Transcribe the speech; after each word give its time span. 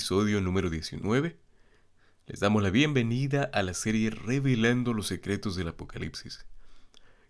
episodio 0.00 0.40
número 0.40 0.70
19. 0.70 1.36
Les 2.26 2.40
damos 2.40 2.62
la 2.62 2.70
bienvenida 2.70 3.50
a 3.52 3.62
la 3.62 3.74
serie 3.74 4.08
Revelando 4.08 4.94
los 4.94 5.08
secretos 5.08 5.56
del 5.56 5.68
Apocalipsis. 5.68 6.46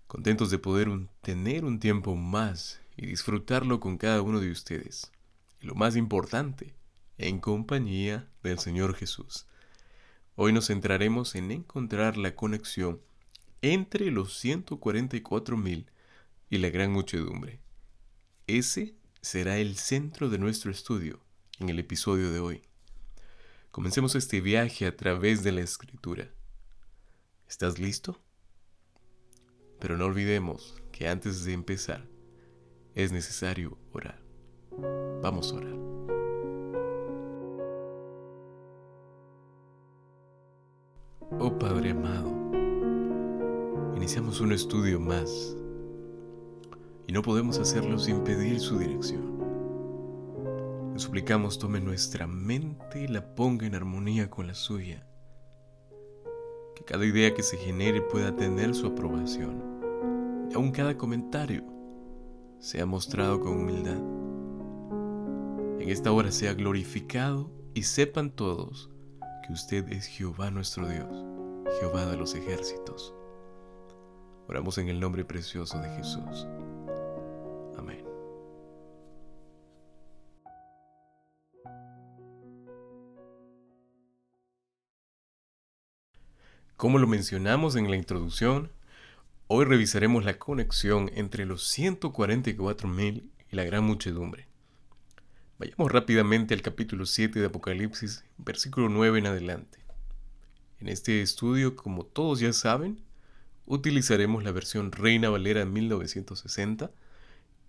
Contentos 0.07 0.53
de 0.53 0.59
poder 0.61 0.89
tener 1.21 1.65
un 1.65 1.81
tiempo 1.81 2.15
más 2.15 2.81
y 2.97 3.07
disfrutarlo 3.07 3.81
con 3.81 3.99
cada 3.99 4.23
uno 4.23 4.39
de 4.39 4.53
ustedes. 4.53 5.11
Y 5.61 5.67
lo 5.67 5.75
más 5.75 5.97
importante, 5.97 6.73
en 7.19 7.41
compañía 7.41 8.29
del 8.45 8.61
Señor 8.61 8.95
Jesús. 8.95 9.47
Hoy 10.37 10.53
nos 10.53 10.69
centraremos 10.69 11.35
en 11.35 11.51
encontrar 11.51 12.17
la 12.17 12.37
conexión 12.37 13.01
entre 13.63 14.13
los 14.13 14.45
144.000 14.45 15.87
y 16.51 16.59
la 16.59 16.71
gran 16.71 16.93
muchedumbre. 16.93 17.59
Ese 18.47 18.95
será 19.23 19.59
el 19.59 19.77
centro 19.77 20.31
de 20.31 20.39
nuestro 20.39 20.71
estudio 20.71 21.19
en 21.61 21.69
el 21.69 21.79
episodio 21.79 22.33
de 22.33 22.41
hoy. 22.41 22.63
Comencemos 23.71 24.15
este 24.15 24.41
viaje 24.41 24.87
a 24.87 24.97
través 24.97 25.45
de 25.45 25.53
la 25.53 25.61
escritura. 25.61 26.31
¿Estás 27.47 27.79
listo? 27.79 28.19
Pero 29.79 29.97
no 29.97 30.07
olvidemos 30.07 30.83
que 30.91 31.09
antes 31.09 31.45
de 31.45 31.53
empezar 31.53 32.09
es 32.95 33.13
necesario 33.13 33.79
orar. 33.93 34.21
Vamos 35.23 35.53
a 35.53 35.57
orar. 35.57 35.75
Oh 41.39 41.57
Padre 41.59 41.91
amado, 41.91 42.29
iniciamos 43.97 44.41
un 44.41 44.53
estudio 44.53 44.99
más 44.99 45.57
y 47.07 47.13
no 47.13 47.23
podemos 47.23 47.59
hacerlo 47.59 47.99
sin 47.99 48.25
pedir 48.25 48.59
su 48.59 48.79
dirección. 48.79 49.50
Suplicamos 51.01 51.59
tome 51.59 51.81
nuestra 51.81 52.27
mente 52.27 53.05
y 53.05 53.09
la 53.09 53.35
ponga 53.35 53.67
en 53.67 53.75
armonía 53.75 54.29
con 54.29 54.47
la 54.47 54.53
suya. 54.53 55.07
Que 56.77 56.85
cada 56.85 57.07
idea 57.07 57.33
que 57.33 57.43
se 57.43 57.57
genere 57.57 58.03
pueda 58.03 58.37
tener 58.37 58.75
su 58.75 58.87
aprobación. 58.87 59.63
Y 60.51 60.55
aun 60.55 60.71
cada 60.73 60.99
comentario 60.99 61.65
sea 62.59 62.85
mostrado 62.85 63.41
con 63.41 63.53
humildad. 63.53 63.97
En 65.81 65.89
esta 65.89 66.13
hora 66.13 66.31
sea 66.31 66.53
glorificado 66.53 67.51
y 67.73 67.85
sepan 67.85 68.31
todos 68.31 68.91
que 69.47 69.55
usted 69.55 69.89
es 69.89 70.05
Jehová 70.05 70.51
nuestro 70.51 70.87
Dios, 70.87 71.25
Jehová 71.81 72.05
de 72.05 72.19
los 72.19 72.35
ejércitos. 72.35 73.15
Oramos 74.49 74.77
en 74.77 74.91
el 74.91 75.01
nombre 75.01 75.25
precioso 75.25 75.79
de 75.79 75.89
Jesús. 75.97 76.47
Como 86.81 86.99
lo 86.99 87.07
mencionamos 87.07 87.77
en 87.77 87.91
la 87.91 87.97
introducción, 87.97 88.73
hoy 89.49 89.67
revisaremos 89.67 90.25
la 90.25 90.39
conexión 90.39 91.11
entre 91.15 91.45
los 91.45 91.79
144.000 91.79 93.23
y 93.53 93.55
la 93.55 93.65
gran 93.65 93.85
muchedumbre. 93.85 94.47
Vayamos 95.59 95.93
rápidamente 95.93 96.55
al 96.55 96.63
capítulo 96.63 97.05
7 97.05 97.39
de 97.39 97.45
Apocalipsis, 97.45 98.25
versículo 98.39 98.89
9 98.89 99.19
en 99.19 99.27
adelante. 99.27 99.79
En 100.79 100.89
este 100.89 101.21
estudio, 101.21 101.77
como 101.77 102.07
todos 102.07 102.41
ya 102.41 102.55
saben, 102.55 103.03
utilizaremos 103.67 104.43
la 104.43 104.53
versión 104.53 104.91
Reina 104.91 105.29
Valera 105.29 105.67
1960 105.67 106.91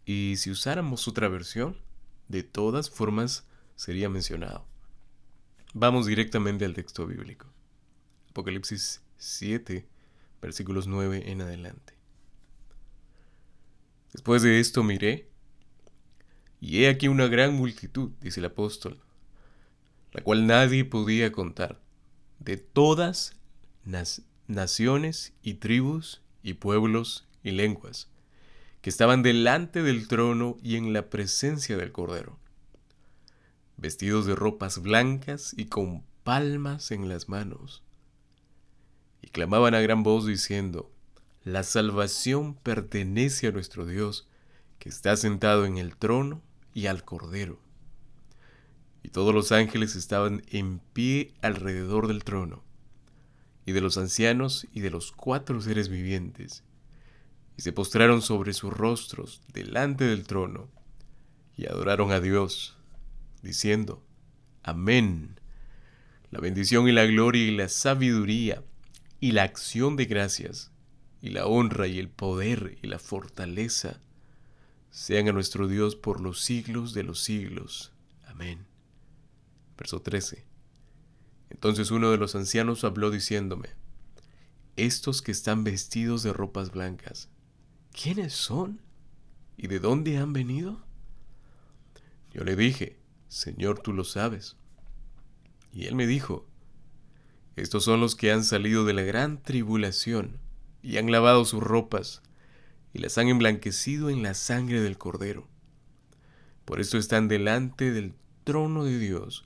y 0.05 0.35
si 0.37 0.51
usáramos 0.51 1.09
otra 1.09 1.27
versión, 1.27 1.75
de 2.29 2.43
todas 2.43 2.89
formas 2.89 3.45
sería 3.75 4.07
mencionado. 4.07 4.65
Vamos 5.73 6.05
directamente 6.05 6.63
al 6.63 6.73
texto 6.73 7.05
bíblico. 7.05 7.47
Apocalipsis 8.31 9.01
7, 9.17 9.85
versículos 10.41 10.87
9 10.87 11.31
en 11.31 11.41
adelante. 11.41 11.93
Después 14.13 14.41
de 14.41 14.61
esto 14.61 14.83
miré, 14.83 15.27
y 16.61 16.83
he 16.83 16.87
aquí 16.87 17.09
una 17.09 17.27
gran 17.27 17.53
multitud, 17.53 18.11
dice 18.21 18.39
el 18.39 18.45
apóstol, 18.45 19.01
la 20.13 20.23
cual 20.23 20.47
nadie 20.47 20.85
podía 20.85 21.33
contar, 21.33 21.81
de 22.39 22.55
todas 22.55 23.35
las 23.83 24.21
naciones 24.47 25.33
y 25.43 25.55
tribus 25.55 26.21
y 26.41 26.53
pueblos 26.53 27.27
y 27.43 27.51
lenguas 27.51 28.09
que 28.81 28.89
estaban 28.89 29.23
delante 29.23 29.83
del 29.83 30.07
trono 30.07 30.55
y 30.63 30.77
en 30.77 30.93
la 30.93 31.09
presencia 31.09 31.75
del 31.75 31.91
Cordero, 31.91 32.39
vestidos 33.75 34.25
de 34.25 34.35
ropas 34.35 34.81
blancas 34.81 35.53
y 35.55 35.65
con 35.65 36.05
palmas 36.23 36.91
en 36.91 37.09
las 37.09 37.27
manos. 37.27 37.83
Y 39.21 39.29
clamaban 39.29 39.75
a 39.75 39.81
gran 39.81 40.03
voz 40.03 40.25
diciendo, 40.25 40.91
La 41.43 41.63
salvación 41.63 42.55
pertenece 42.55 43.47
a 43.47 43.51
nuestro 43.51 43.85
Dios, 43.85 44.27
que 44.79 44.89
está 44.89 45.15
sentado 45.15 45.65
en 45.65 45.77
el 45.77 45.95
trono 45.95 46.41
y 46.73 46.87
al 46.87 47.03
Cordero. 47.03 47.59
Y 49.03 49.09
todos 49.09 49.33
los 49.33 49.51
ángeles 49.51 49.95
estaban 49.95 50.43
en 50.49 50.79
pie 50.93 51.33
alrededor 51.41 52.07
del 52.07 52.23
trono, 52.23 52.63
y 53.65 53.73
de 53.73 53.81
los 53.81 53.97
ancianos 53.97 54.67
y 54.73 54.81
de 54.81 54.89
los 54.89 55.11
cuatro 55.11 55.61
seres 55.61 55.89
vivientes, 55.89 56.63
y 57.57 57.61
se 57.61 57.73
postraron 57.73 58.21
sobre 58.21 58.53
sus 58.53 58.73
rostros 58.73 59.41
delante 59.53 60.05
del 60.05 60.25
trono 60.25 60.69
y 61.55 61.67
adoraron 61.67 62.11
a 62.11 62.19
Dios, 62.19 62.77
diciendo, 63.43 64.03
Amén. 64.63 65.39
La 66.31 66.39
bendición 66.39 66.87
y 66.87 66.91
la 66.91 67.05
gloria 67.05 67.45
y 67.45 67.51
la 67.51 67.67
sabiduría 67.67 68.63
y 69.21 69.31
la 69.31 69.43
acción 69.43 69.95
de 69.95 70.05
gracias 70.05 70.71
y 71.21 71.29
la 71.29 71.45
honra 71.45 71.87
y 71.87 71.99
el 71.99 72.09
poder 72.09 72.77
y 72.81 72.87
la 72.87 72.97
fortaleza 72.97 74.01
sean 74.89 75.29
a 75.29 75.31
nuestro 75.31 75.67
Dios 75.67 75.95
por 75.95 76.19
los 76.19 76.41
siglos 76.41 76.93
de 76.93 77.03
los 77.03 77.21
siglos. 77.21 77.93
Amén. 78.25 78.65
Verso 79.77 80.01
13. 80.01 80.43
Entonces 81.51 81.91
uno 81.91 82.09
de 82.09 82.17
los 82.17 82.35
ancianos 82.35 82.83
habló 82.83 83.11
diciéndome, 83.11 83.69
Estos 84.75 85.21
que 85.21 85.31
están 85.31 85.63
vestidos 85.63 86.23
de 86.23 86.33
ropas 86.33 86.71
blancas, 86.71 87.29
¿quiénes 87.91 88.33
son? 88.33 88.81
¿Y 89.55 89.67
de 89.67 89.79
dónde 89.79 90.17
han 90.17 90.33
venido? 90.33 90.83
Yo 92.33 92.43
le 92.43 92.55
dije, 92.55 92.97
Señor, 93.27 93.79
tú 93.79 93.93
lo 93.93 94.03
sabes. 94.03 94.55
Y 95.71 95.85
él 95.85 95.93
me 95.93 96.07
dijo, 96.07 96.47
estos 97.55 97.83
son 97.83 97.99
los 97.99 98.15
que 98.15 98.31
han 98.31 98.43
salido 98.43 98.85
de 98.85 98.93
la 98.93 99.01
gran 99.01 99.41
tribulación 99.41 100.37
y 100.81 100.97
han 100.97 101.11
lavado 101.11 101.45
sus 101.45 101.61
ropas 101.61 102.21
y 102.93 102.99
las 102.99 103.17
han 103.17 103.27
emblanquecido 103.27 104.09
en 104.09 104.23
la 104.23 104.33
sangre 104.33 104.81
del 104.81 104.97
Cordero. 104.97 105.47
Por 106.65 106.79
esto 106.79 106.97
están 106.97 107.27
delante 107.27 107.91
del 107.91 108.13
trono 108.43 108.83
de 108.83 108.97
Dios 108.99 109.45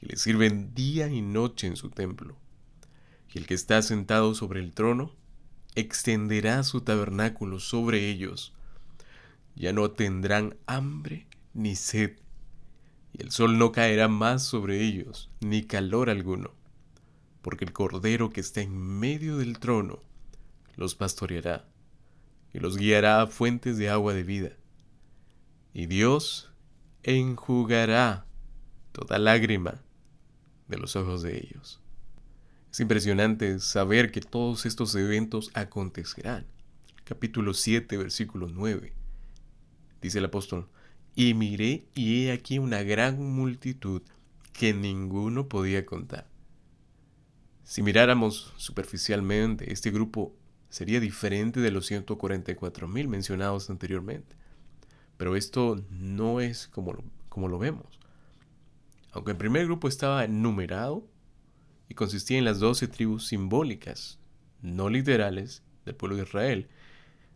y 0.00 0.06
le 0.06 0.16
sirven 0.16 0.74
día 0.74 1.08
y 1.08 1.20
noche 1.22 1.66
en 1.66 1.76
su 1.76 1.90
templo. 1.90 2.36
Y 3.32 3.38
el 3.38 3.46
que 3.46 3.54
está 3.54 3.82
sentado 3.82 4.34
sobre 4.34 4.60
el 4.60 4.72
trono 4.72 5.12
extenderá 5.74 6.62
su 6.62 6.80
tabernáculo 6.80 7.60
sobre 7.60 8.08
ellos. 8.08 8.54
Ya 9.54 9.72
no 9.72 9.90
tendrán 9.90 10.56
hambre 10.66 11.26
ni 11.52 11.74
sed, 11.74 12.16
y 13.12 13.22
el 13.22 13.30
sol 13.30 13.58
no 13.58 13.72
caerá 13.72 14.08
más 14.08 14.44
sobre 14.44 14.82
ellos, 14.82 15.30
ni 15.40 15.64
calor 15.64 16.10
alguno, 16.10 16.52
porque 17.42 17.64
el 17.64 17.72
Cordero 17.72 18.30
que 18.30 18.40
está 18.40 18.60
en 18.60 18.76
medio 18.76 19.36
del 19.36 19.58
trono 19.58 20.02
los 20.76 20.94
pastoreará, 20.94 21.68
y 22.52 22.60
los 22.60 22.76
guiará 22.76 23.22
a 23.22 23.26
fuentes 23.26 23.76
de 23.78 23.90
agua 23.90 24.14
de 24.14 24.22
vida. 24.22 24.52
Y 25.74 25.86
Dios 25.86 26.50
enjugará 27.02 28.26
toda 28.92 29.18
lágrima 29.18 29.82
de 30.68 30.78
los 30.78 30.96
ojos 30.96 31.22
de 31.22 31.36
ellos. 31.36 31.80
Es 32.70 32.80
impresionante 32.80 33.60
saber 33.60 34.12
que 34.12 34.20
todos 34.20 34.66
estos 34.66 34.94
eventos 34.94 35.50
acontecerán. 35.54 36.46
Capítulo 37.04 37.54
7, 37.54 37.96
versículo 37.96 38.48
9. 38.48 38.92
Dice 40.02 40.18
el 40.18 40.26
apóstol, 40.26 40.68
y 41.14 41.34
miré 41.34 41.86
y 41.94 42.26
he 42.26 42.32
aquí 42.32 42.58
una 42.58 42.82
gran 42.82 43.20
multitud 43.20 44.02
que 44.52 44.74
ninguno 44.74 45.48
podía 45.48 45.86
contar. 45.86 46.26
Si 47.68 47.82
miráramos 47.82 48.54
superficialmente, 48.56 49.70
este 49.70 49.90
grupo 49.90 50.34
sería 50.70 51.00
diferente 51.00 51.60
de 51.60 51.70
los 51.70 51.84
144 51.84 52.88
mil 52.88 53.08
mencionados 53.08 53.68
anteriormente. 53.68 54.36
Pero 55.18 55.36
esto 55.36 55.84
no 55.90 56.40
es 56.40 56.66
como 56.68 56.94
lo, 56.94 57.04
como 57.28 57.46
lo 57.46 57.58
vemos. 57.58 58.00
Aunque 59.12 59.32
el 59.32 59.36
primer 59.36 59.66
grupo 59.66 59.86
estaba 59.86 60.26
numerado, 60.28 61.06
y 61.90 61.94
consistía 61.94 62.38
en 62.38 62.46
las 62.46 62.58
doce 62.58 62.88
tribus 62.88 63.26
simbólicas, 63.26 64.18
no 64.62 64.88
literales, 64.88 65.62
del 65.84 65.94
pueblo 65.94 66.16
de 66.16 66.22
Israel. 66.22 66.68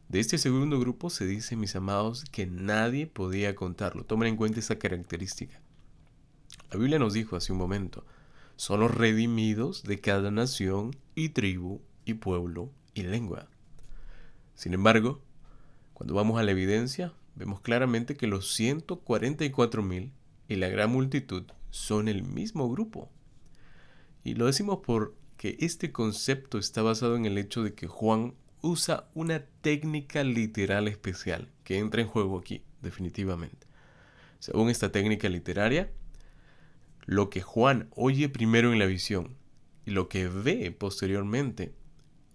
De 0.09 0.19
este 0.19 0.39
segundo 0.39 0.81
grupo 0.81 1.11
se 1.11 1.27
dice, 1.27 1.57
mis 1.57 1.77
amados, 1.77 2.25
que 2.25 2.47
nadie 2.47 3.07
podía 3.07 3.55
contarlo. 3.55 4.07
Tomen 4.07 4.29
en 4.29 4.37
cuenta 4.37 4.61
esa 4.61 4.79
característica. 4.79 5.61
La 6.71 6.79
Biblia 6.79 6.99
nos 6.99 7.13
dijo 7.13 7.37
hace 7.37 7.53
un 7.53 7.59
momento, 7.59 8.07
son 8.57 8.81
los 8.81 8.91
redimidos 8.91 9.83
de 9.83 10.01
cada 10.01 10.31
nación 10.31 10.97
y 11.15 11.31
tribu 11.31 11.81
y 12.05 12.15
pueblo 12.15 12.71
y 12.95 13.03
lengua. 13.03 13.49
Sin 14.55 14.75
embargo, 14.75 15.21
cuando 15.95 16.15
vamos 16.15 16.39
a 16.39 16.43
la 16.43 16.51
evidencia, 16.51 17.13
vemos 17.35 17.61
claramente 17.61 18.17
que 18.17 18.27
los 18.27 18.59
144.000 18.59 20.13
y 20.49 20.57
la 20.57 20.69
gran 20.69 20.91
multitud 20.91 21.45
son 21.71 22.09
el 22.09 22.23
mismo 22.23 22.71
grupo. 22.71 23.11
Y 24.25 24.35
lo 24.35 24.47
decimos 24.47 24.81
porque 24.85 25.57
este 25.61 25.91
concepto 25.93 26.59
está 26.59 26.83
basado 26.83 27.17
en 27.17 27.27
el 27.27 27.39
hecho 27.39 27.63
de 27.63 27.75
que 27.75 27.87
Juan 27.87 28.35
usa 28.61 29.09
una 29.15 29.45
técnica 29.61 30.23
literal 30.23 30.87
especial 30.87 31.51
que 31.65 31.79
entra 31.79 32.03
en 32.03 32.09
juego 32.09 32.39
aquí, 32.39 32.63
definitivamente. 32.81 33.67
Según 34.39 34.71
esta 34.71 34.93
técnica 34.93 35.29
literaria, 35.29 35.91
lo 37.05 37.31
que 37.31 37.43
Juan 37.43 37.89
oye 37.95 38.29
primero 38.29 38.73
en 38.73 38.79
la 38.79 38.87
visión 38.87 39.37
y 39.85 39.91
lo 39.91 40.09
que 40.09 40.29
ve 40.29 40.71
posteriormente 40.71 41.75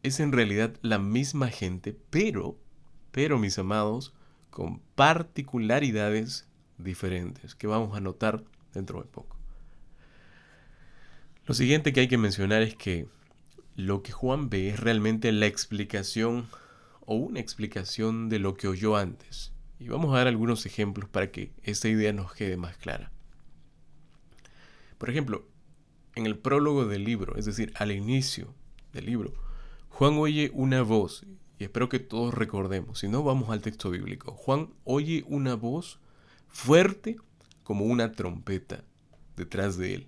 es 0.04 0.20
en 0.20 0.32
realidad 0.32 0.76
la 0.82 1.00
misma 1.00 1.50
gente, 1.50 1.98
pero, 2.10 2.58
pero 3.12 3.40
mis 3.40 3.58
amados, 3.58 4.14
con 4.50 4.80
particularidades 4.96 6.48
diferentes 6.78 7.56
que 7.56 7.68
vamos 7.68 7.96
a 7.96 8.02
notar 8.02 8.44
dentro 8.74 9.02
de 9.02 9.08
poco. 9.08 9.38
Lo 11.46 11.54
siguiente 11.54 11.94
que 11.94 12.02
hay 12.02 12.08
que 12.08 12.18
mencionar 12.18 12.62
es 12.62 12.76
que 12.76 13.08
lo 13.76 14.02
que 14.04 14.12
Juan 14.12 14.50
ve 14.50 14.70
es 14.70 14.80
realmente 14.80 15.32
la 15.32 15.46
explicación 15.46 16.48
o 17.02 17.16
una 17.16 17.40
explicación 17.40 18.28
de 18.28 18.40
lo 18.40 18.56
que 18.56 18.68
oyó 18.68 18.98
antes. 18.98 19.54
Y 19.80 19.88
vamos 19.88 20.14
a 20.14 20.18
dar 20.18 20.28
algunos 20.28 20.66
ejemplos 20.66 21.10
para 21.10 21.32
que 21.32 21.54
esta 21.64 21.88
idea 21.88 22.12
nos 22.12 22.34
quede 22.34 22.58
más 22.58 22.76
clara. 22.78 23.12
Por 24.98 25.10
ejemplo, 25.10 25.48
en 26.16 26.26
el 26.26 26.38
prólogo 26.38 26.86
del 26.86 27.04
libro, 27.04 27.36
es 27.36 27.46
decir, 27.46 27.72
al 27.76 27.92
inicio 27.92 28.54
del 28.94 29.06
libro, 29.06 29.34
Juan 29.90 30.16
oye 30.18 30.52
una 30.54 30.82
voz, 30.82 31.26
y 31.60 31.64
espero 31.64 31.90
que 31.90 32.00
todos 32.00 32.34
recordemos, 32.34 33.00
si 33.00 33.08
no 33.08 33.24
vamos 33.24 33.50
al 33.50 33.62
texto 33.62 33.90
bíblico, 33.90 34.32
Juan 34.32 34.74
oye 34.84 35.24
una 35.28 35.56
voz 35.56 36.00
fuerte 36.48 37.18
como 37.64 37.86
una 37.86 38.12
trompeta 38.12 38.84
detrás 39.36 39.78
de 39.78 39.94
él. 39.94 40.08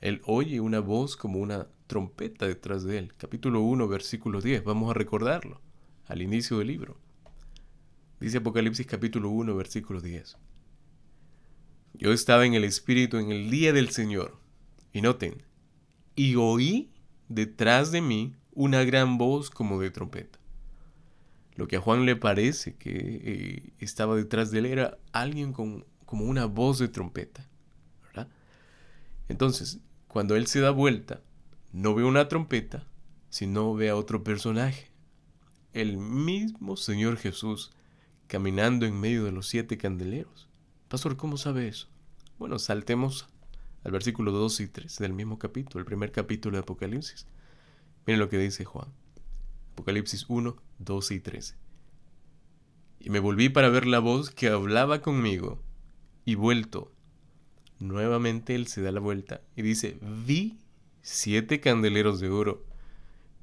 Él 0.00 0.20
oye 0.26 0.60
una 0.60 0.80
voz 0.80 1.16
como 1.16 1.38
una 1.38 1.68
trompeta 1.86 2.46
detrás 2.46 2.84
de 2.84 2.98
él. 2.98 3.14
Capítulo 3.16 3.60
1, 3.60 3.86
versículo 3.88 4.40
10, 4.40 4.64
vamos 4.64 4.90
a 4.90 4.94
recordarlo 4.94 5.60
al 6.06 6.22
inicio 6.22 6.58
del 6.58 6.68
libro. 6.68 6.96
Dice 8.20 8.38
Apocalipsis 8.38 8.86
capítulo 8.86 9.30
1, 9.30 9.54
versículo 9.54 10.00
10. 10.00 10.36
Yo 11.94 12.12
estaba 12.12 12.44
en 12.44 12.54
el 12.54 12.64
Espíritu 12.64 13.18
en 13.18 13.30
el 13.30 13.50
día 13.50 13.72
del 13.72 13.90
Señor. 13.90 14.36
Y 14.92 15.00
noten, 15.00 15.42
y 16.14 16.36
oí 16.36 16.92
detrás 17.28 17.90
de 17.90 18.00
mí 18.00 18.34
una 18.52 18.84
gran 18.84 19.18
voz 19.18 19.50
como 19.50 19.80
de 19.80 19.90
trompeta. 19.90 20.38
Lo 21.56 21.68
que 21.68 21.76
a 21.76 21.80
Juan 21.80 22.04
le 22.04 22.16
parece 22.16 22.76
que 22.76 22.90
eh, 23.24 23.72
estaba 23.78 24.16
detrás 24.16 24.50
de 24.50 24.58
él 24.60 24.66
era 24.66 24.98
alguien 25.12 25.52
con, 25.52 25.84
como 26.04 26.24
una 26.24 26.46
voz 26.46 26.78
de 26.78 26.88
trompeta. 26.88 27.48
¿verdad? 28.02 28.28
Entonces, 29.28 29.78
cuando 30.08 30.36
él 30.36 30.46
se 30.46 30.60
da 30.60 30.70
vuelta, 30.70 31.22
no 31.72 31.94
ve 31.94 32.04
una 32.04 32.28
trompeta, 32.28 32.86
sino 33.30 33.74
ve 33.74 33.88
a 33.90 33.96
otro 33.96 34.22
personaje. 34.22 34.90
El 35.72 35.96
mismo 35.96 36.76
Señor 36.76 37.16
Jesús 37.16 37.72
caminando 38.26 38.86
en 38.86 38.98
medio 38.98 39.24
de 39.24 39.32
los 39.32 39.48
siete 39.48 39.76
candeleros. 39.76 40.48
Pastor, 40.94 41.16
¿cómo 41.16 41.36
sabe 41.36 41.66
eso? 41.66 41.88
Bueno, 42.38 42.60
saltemos 42.60 43.26
al 43.82 43.90
versículo 43.90 44.30
2 44.30 44.60
y 44.60 44.68
3 44.68 44.98
del 44.98 45.12
mismo 45.12 45.40
capítulo, 45.40 45.80
el 45.80 45.86
primer 45.86 46.12
capítulo 46.12 46.56
de 46.56 46.60
Apocalipsis. 46.60 47.26
Miren 48.06 48.20
lo 48.20 48.28
que 48.28 48.38
dice 48.38 48.64
Juan. 48.64 48.86
Apocalipsis 49.72 50.26
1, 50.28 50.54
12 50.78 51.14
y 51.16 51.18
13. 51.18 51.56
Y 53.00 53.10
me 53.10 53.18
volví 53.18 53.48
para 53.48 53.70
ver 53.70 53.88
la 53.88 53.98
voz 53.98 54.30
que 54.30 54.46
hablaba 54.46 55.02
conmigo, 55.02 55.60
y 56.24 56.36
vuelto. 56.36 56.92
Nuevamente 57.80 58.54
él 58.54 58.68
se 58.68 58.80
da 58.80 58.92
la 58.92 59.00
vuelta 59.00 59.40
y 59.56 59.62
dice, 59.62 59.98
vi 60.00 60.60
siete 61.02 61.58
candeleros 61.58 62.20
de 62.20 62.28
oro, 62.28 62.64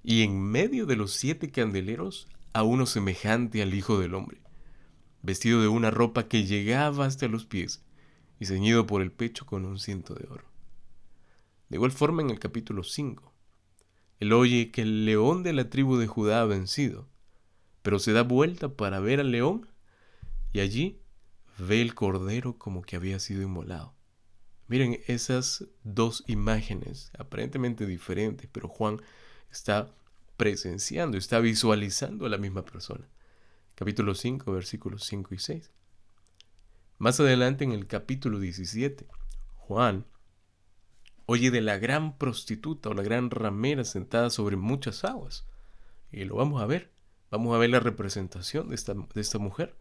y 0.06 0.22
en 0.22 0.42
medio 0.42 0.86
de 0.86 0.96
los 0.96 1.12
siete 1.12 1.52
candeleros 1.52 2.30
a 2.54 2.64
uno 2.64 2.86
semejante 2.86 3.62
al 3.62 3.74
Hijo 3.74 4.00
del 4.00 4.14
Hombre 4.14 4.42
vestido 5.24 5.62
de 5.62 5.68
una 5.68 5.92
ropa 5.92 6.28
que 6.28 6.46
llegaba 6.46 7.06
hasta 7.06 7.28
los 7.28 7.46
pies 7.46 7.84
y 8.40 8.46
ceñido 8.46 8.88
por 8.88 9.02
el 9.02 9.12
pecho 9.12 9.46
con 9.46 9.66
un 9.66 9.80
cinto 9.80 10.16
de 10.16 10.28
oro. 10.30 10.46
De 11.70 11.78
igual 11.78 11.92
forma 11.92 12.22
en 12.22 12.32
el 12.32 12.40
capítulo 12.40 12.84
5, 12.84 13.32
él 14.20 14.34
oye 14.34 14.72
que 14.72 14.82
el 14.82 15.06
león 15.06 15.44
de 15.44 15.54
la 15.54 15.70
tribu 15.70 15.98
de 15.98 16.08
Judá 16.08 16.42
ha 16.42 16.46
vencido, 16.46 17.08
pero 17.82 18.00
se 18.00 18.14
da 18.14 18.24
vuelta 18.24 18.76
para 18.76 19.00
ver 19.00 19.20
al 19.20 19.32
león 19.32 19.68
y 20.54 20.60
allí 20.60 21.00
ve 21.58 21.82
el 21.82 21.96
cordero 21.96 22.58
como 22.58 22.82
que 22.82 22.96
había 22.96 23.20
sido 23.20 23.42
inmolado. 23.42 23.94
Miren 24.68 25.02
esas 25.08 25.66
dos 25.84 26.24
imágenes 26.28 27.12
aparentemente 27.18 27.86
diferentes, 27.86 28.50
pero 28.52 28.68
Juan 28.68 29.02
está 29.52 29.94
presenciando, 30.38 31.18
está 31.18 31.40
visualizando 31.40 32.26
a 32.26 32.30
la 32.30 32.38
misma 32.38 32.64
persona 32.64 33.08
capítulo 33.82 34.14
5, 34.14 34.52
versículos 34.52 35.06
5 35.06 35.34
y 35.34 35.40
6. 35.40 35.72
Más 37.00 37.20
adelante 37.20 37.64
en 37.64 37.72
el 37.72 37.88
capítulo 37.88 38.40
17, 38.40 39.08
Juan 39.56 40.06
oye 41.26 41.50
de 41.50 41.62
la 41.62 41.80
gran 41.80 42.16
prostituta 42.20 42.90
o 42.90 42.94
la 42.94 43.02
gran 43.02 43.32
ramera 43.32 43.84
sentada 43.84 44.30
sobre 44.30 44.56
muchas 44.56 45.04
aguas. 45.04 45.48
Y 46.12 46.26
lo 46.26 46.36
vamos 46.36 46.62
a 46.62 46.68
ver. 46.68 46.92
Vamos 47.32 47.56
a 47.56 47.58
ver 47.58 47.72
la 47.72 47.80
representación 47.80 48.70
de 48.70 48.76
esta, 48.76 49.40
mujer. 49.40 49.76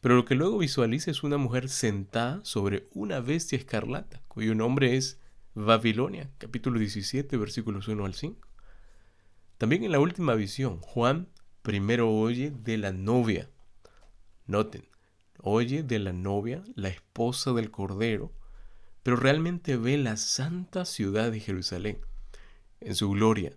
Pero 0.00 0.14
lo 0.14 0.24
que 0.24 0.36
luego 0.36 0.58
visualiza 0.58 1.10
es 1.10 1.24
una 1.24 1.38
mujer 1.38 1.68
sentada 1.68 2.38
sobre 2.44 2.86
una 2.92 3.18
bestia 3.18 3.58
escarlata, 3.58 4.22
cuyo 4.28 4.54
nombre 4.54 4.96
es 4.96 5.18
Babilonia, 5.56 6.30
capítulo 6.38 6.78
17, 6.78 7.36
versículos 7.36 7.88
1 7.88 8.04
al 8.04 8.14
5. 8.14 8.46
También 9.56 9.82
en 9.82 9.90
la 9.90 9.98
última 9.98 10.36
visión, 10.36 10.78
Juan 10.82 11.26
primero 11.68 12.10
oye 12.10 12.50
de 12.50 12.78
la 12.78 12.92
novia. 12.92 13.50
Noten, 14.46 14.88
oye 15.36 15.82
de 15.82 15.98
la 15.98 16.14
novia, 16.14 16.64
la 16.74 16.88
esposa 16.88 17.52
del 17.52 17.70
Cordero, 17.70 18.32
pero 19.02 19.18
realmente 19.18 19.76
ve 19.76 19.98
la 19.98 20.16
santa 20.16 20.86
ciudad 20.86 21.30
de 21.30 21.40
Jerusalén 21.40 22.00
en 22.80 22.94
su 22.94 23.10
gloria, 23.10 23.54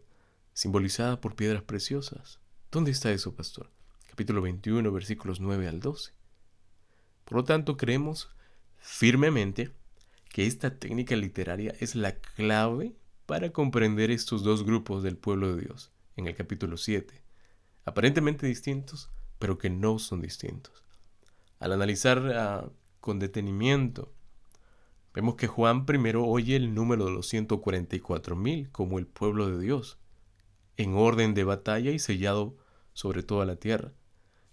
simbolizada 0.51 1.21
por 1.21 1.37
piedras 1.37 1.63
preciosas. 1.63 2.41
¿Dónde 2.69 2.91
está 2.91 3.13
eso, 3.13 3.33
pastor? 3.33 3.71
Capítulo 4.09 4.41
21, 4.41 4.91
versículos 4.91 5.39
9 5.39 5.69
al 5.69 5.79
12. 5.79 6.11
Por 7.23 7.37
lo 7.37 7.43
tanto, 7.45 7.77
creemos 7.77 8.29
firmemente 8.77 9.71
que 10.27 10.47
esta 10.47 10.79
técnica 10.79 11.15
literaria 11.15 11.73
es 11.79 11.95
la 11.95 12.19
clave 12.19 12.93
para 13.25 13.53
comprender 13.53 14.11
estos 14.11 14.43
dos 14.43 14.65
grupos 14.65 15.01
del 15.01 15.15
pueblo 15.15 15.55
de 15.55 15.61
Dios 15.61 15.93
en 16.17 16.27
el 16.27 16.35
capítulo 16.35 16.75
7 16.75 17.21
aparentemente 17.85 18.47
distintos, 18.47 19.09
pero 19.39 19.57
que 19.57 19.69
no 19.69 19.99
son 19.99 20.21
distintos. 20.21 20.83
Al 21.59 21.73
analizar 21.73 22.19
ah, 22.35 22.69
con 22.99 23.19
detenimiento, 23.19 24.11
vemos 25.13 25.35
que 25.35 25.47
Juan 25.47 25.85
primero 25.85 26.25
oye 26.25 26.55
el 26.55 26.73
número 26.73 27.05
de 27.05 27.11
los 27.11 27.31
144.000 27.33 28.71
como 28.71 28.99
el 28.99 29.07
pueblo 29.07 29.49
de 29.49 29.59
Dios, 29.59 29.97
en 30.77 30.95
orden 30.95 31.33
de 31.33 31.43
batalla 31.43 31.91
y 31.91 31.99
sellado 31.99 32.55
sobre 32.93 33.23
toda 33.23 33.45
la 33.45 33.55
tierra. 33.55 33.93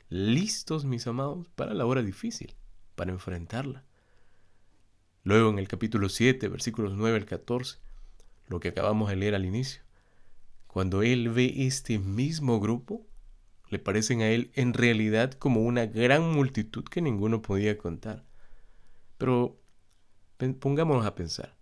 Listos, 0.08 0.84
mis 0.84 1.06
amados, 1.06 1.48
para 1.54 1.74
la 1.74 1.86
hora 1.86 2.02
difícil, 2.02 2.54
para 2.94 3.12
enfrentarla. 3.12 3.84
Luego 5.22 5.50
en 5.50 5.58
el 5.58 5.68
capítulo 5.68 6.08
7, 6.08 6.48
versículos 6.48 6.94
9 6.94 7.18
al 7.18 7.26
14, 7.26 7.78
lo 8.48 8.60
que 8.60 8.68
acabamos 8.68 9.10
de 9.10 9.16
leer 9.16 9.34
al 9.34 9.44
inicio, 9.44 9.82
cuando 10.66 11.02
él 11.02 11.28
ve 11.28 11.52
este 11.66 11.98
mismo 11.98 12.60
grupo, 12.60 13.06
le 13.70 13.78
parecen 13.78 14.22
a 14.22 14.28
él 14.28 14.50
en 14.54 14.72
realidad 14.74 15.32
como 15.32 15.62
una 15.62 15.86
gran 15.86 16.30
multitud 16.32 16.84
que 16.84 17.02
ninguno 17.02 17.42
podía 17.42 17.76
contar. 17.78 18.24
Pero 19.18 19.60
pongámonos 20.60 21.04
a 21.04 21.14
pensar. 21.14 21.56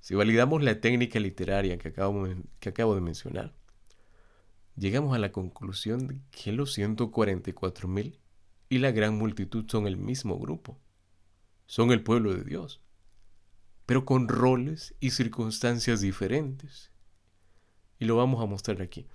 Si 0.00 0.14
validamos 0.14 0.62
la 0.62 0.80
técnica 0.80 1.18
literaria 1.20 1.78
que 1.78 1.88
acabo, 1.88 2.26
que 2.60 2.68
acabo 2.68 2.94
de 2.94 3.00
mencionar, 3.00 3.54
llegamos 4.76 5.14
a 5.14 5.18
la 5.18 5.32
conclusión 5.32 6.06
de 6.06 6.20
que 6.30 6.52
los 6.52 6.76
144.000 6.76 8.18
y 8.68 8.78
la 8.78 8.90
gran 8.90 9.16
multitud 9.16 9.64
son 9.68 9.86
el 9.86 9.96
mismo 9.96 10.38
grupo. 10.38 10.78
Son 11.66 11.90
el 11.90 12.02
pueblo 12.02 12.34
de 12.34 12.44
Dios, 12.44 12.80
pero 13.86 14.04
con 14.04 14.28
roles 14.28 14.94
y 15.00 15.10
circunstancias 15.10 16.00
diferentes. 16.00 16.90
Y 17.98 18.04
lo 18.04 18.16
vamos 18.16 18.42
a 18.42 18.46
mostrar 18.46 18.80
aquí. 18.80 19.06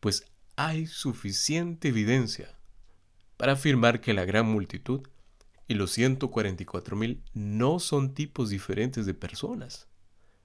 Pues 0.00 0.30
hay 0.56 0.86
suficiente 0.86 1.88
evidencia 1.88 2.56
para 3.36 3.52
afirmar 3.52 4.00
que 4.00 4.14
la 4.14 4.24
gran 4.24 4.46
multitud 4.46 5.02
y 5.66 5.74
los 5.74 5.96
144.000 5.96 7.22
no 7.32 7.78
son 7.80 8.14
tipos 8.14 8.50
diferentes 8.50 9.06
de 9.06 9.14
personas, 9.14 9.88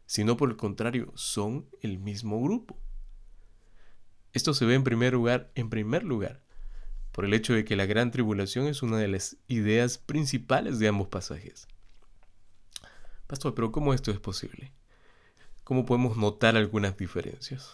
sino 0.06 0.38
por 0.38 0.50
el 0.50 0.56
contrario, 0.56 1.12
son 1.16 1.70
el 1.82 2.00
mismo 2.00 2.42
grupo. 2.42 2.80
Esto 4.34 4.54
se 4.54 4.66
ve 4.66 4.76
en 4.76 4.84
primer 4.84 5.14
lugar, 5.14 5.52
en 5.56 5.70
primer 5.70 6.04
lugar, 6.04 6.42
por 7.12 7.26
el 7.26 7.34
hecho 7.34 7.54
de 7.54 7.66
que 7.66 7.76
la 7.76 7.86
gran 7.86 8.12
tribulación 8.12 8.68
es 8.68 8.82
una 8.82 8.98
de 8.98 9.08
las 9.08 9.38
ideas 9.48 9.98
principales 9.98 10.80
de 10.80 10.88
ambos 10.88 11.08
pasajes. 11.10 11.68
Pastor, 13.28 13.54
pero 13.54 13.72
¿cómo 13.72 13.94
esto 13.94 14.10
es 14.10 14.20
posible? 14.20 14.72
¿Cómo 15.64 15.86
podemos 15.86 16.18
notar 16.18 16.56
algunas 16.56 16.98
diferencias? 16.98 17.72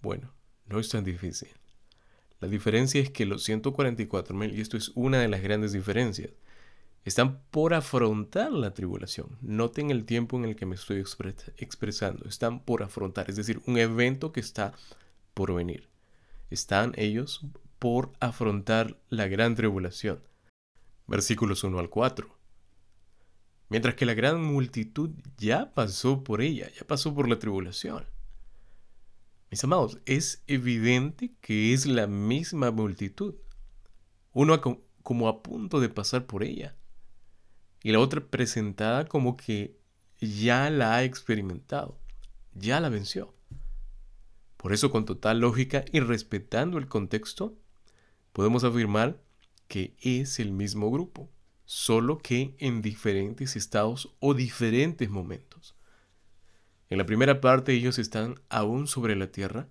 Bueno, 0.00 0.32
no 0.66 0.80
es 0.80 0.88
tan 0.88 1.04
difícil. 1.04 1.50
La 2.40 2.48
diferencia 2.48 3.00
es 3.00 3.10
que 3.10 3.26
los 3.26 3.48
144.000, 3.48 4.54
y 4.54 4.60
esto 4.60 4.76
es 4.76 4.92
una 4.94 5.20
de 5.20 5.28
las 5.28 5.42
grandes 5.42 5.72
diferencias, 5.72 6.30
están 7.04 7.40
por 7.50 7.72
afrontar 7.72 8.52
la 8.52 8.74
tribulación. 8.74 9.38
Noten 9.40 9.90
el 9.90 10.04
tiempo 10.04 10.36
en 10.36 10.44
el 10.44 10.56
que 10.56 10.66
me 10.66 10.74
estoy 10.74 10.98
expresando. 11.56 12.28
Están 12.28 12.60
por 12.60 12.82
afrontar, 12.82 13.30
es 13.30 13.36
decir, 13.36 13.62
un 13.66 13.78
evento 13.78 14.32
que 14.32 14.40
está 14.40 14.74
por 15.32 15.54
venir. 15.54 15.88
Están 16.50 16.92
ellos 16.96 17.46
por 17.78 18.12
afrontar 18.18 18.98
la 19.08 19.28
gran 19.28 19.54
tribulación. 19.54 20.20
Versículos 21.06 21.62
1 21.62 21.78
al 21.78 21.90
4. 21.90 22.28
Mientras 23.68 23.94
que 23.94 24.06
la 24.06 24.14
gran 24.14 24.42
multitud 24.42 25.10
ya 25.38 25.72
pasó 25.74 26.24
por 26.24 26.42
ella, 26.42 26.70
ya 26.76 26.84
pasó 26.86 27.14
por 27.14 27.28
la 27.28 27.38
tribulación. 27.38 28.04
Mis 29.50 29.62
amados, 29.62 29.98
es 30.06 30.42
evidente 30.46 31.32
que 31.40 31.72
es 31.72 31.86
la 31.86 32.06
misma 32.06 32.70
multitud. 32.70 33.34
Uno 34.32 34.60
como 35.02 35.28
a 35.28 35.42
punto 35.42 35.80
de 35.80 35.88
pasar 35.88 36.26
por 36.26 36.42
ella 36.42 36.76
y 37.82 37.92
la 37.92 38.00
otra 38.00 38.20
presentada 38.20 39.06
como 39.06 39.36
que 39.36 39.78
ya 40.20 40.70
la 40.70 40.96
ha 40.96 41.04
experimentado, 41.04 41.96
ya 42.52 42.80
la 42.80 42.88
venció. 42.88 43.32
Por 44.56 44.72
eso 44.72 44.90
con 44.90 45.04
total 45.04 45.38
lógica 45.38 45.84
y 45.92 46.00
respetando 46.00 46.78
el 46.78 46.88
contexto, 46.88 47.56
podemos 48.32 48.64
afirmar 48.64 49.22
que 49.68 49.94
es 50.00 50.40
el 50.40 50.50
mismo 50.50 50.90
grupo, 50.90 51.30
solo 51.64 52.18
que 52.18 52.56
en 52.58 52.82
diferentes 52.82 53.54
estados 53.54 54.16
o 54.18 54.34
diferentes 54.34 55.08
momentos. 55.08 55.55
En 56.88 56.98
la 56.98 57.06
primera 57.06 57.40
parte 57.40 57.72
ellos 57.72 57.98
están 57.98 58.40
aún 58.48 58.86
sobre 58.86 59.16
la 59.16 59.32
tierra 59.32 59.68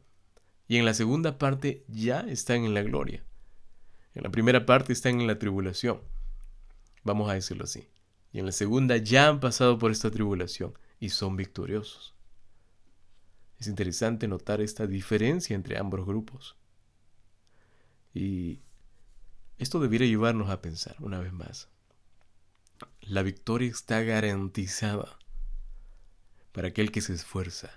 y 0.67 0.77
en 0.77 0.85
la 0.85 0.93
segunda 0.93 1.37
parte 1.37 1.85
ya 1.87 2.21
están 2.21 2.65
en 2.65 2.73
la 2.73 2.81
gloria. 2.81 3.23
En 4.13 4.23
la 4.23 4.31
primera 4.31 4.65
parte 4.65 4.93
están 4.93 5.21
en 5.21 5.27
la 5.27 5.39
tribulación. 5.39 6.01
Vamos 7.03 7.29
a 7.29 7.33
decirlo 7.33 7.65
así 7.65 7.87
y 8.35 8.39
en 8.39 8.45
la 8.45 8.51
segunda 8.51 8.97
ya 8.97 9.29
han 9.29 9.39
pasado 9.39 9.77
por 9.77 9.91
esta 9.91 10.11
tribulación 10.11 10.77
y 10.99 11.07
son 11.07 11.37
victoriosos. 11.37 12.13
Es 13.59 13.67
interesante 13.67 14.27
notar 14.27 14.59
esta 14.59 14.87
diferencia 14.87 15.55
entre 15.55 15.77
ambos 15.77 16.05
grupos. 16.05 16.57
Y 18.13 18.59
esto 19.57 19.79
debiera 19.79 20.05
llevarnos 20.05 20.49
a 20.49 20.61
pensar 20.61 20.97
una 20.99 21.19
vez 21.19 21.31
más. 21.31 21.69
La 22.99 23.23
victoria 23.23 23.69
está 23.69 24.01
garantizada 24.01 25.17
para 26.55 26.69
aquel 26.69 26.89
que 26.89 27.01
se 27.01 27.11
esfuerza. 27.11 27.69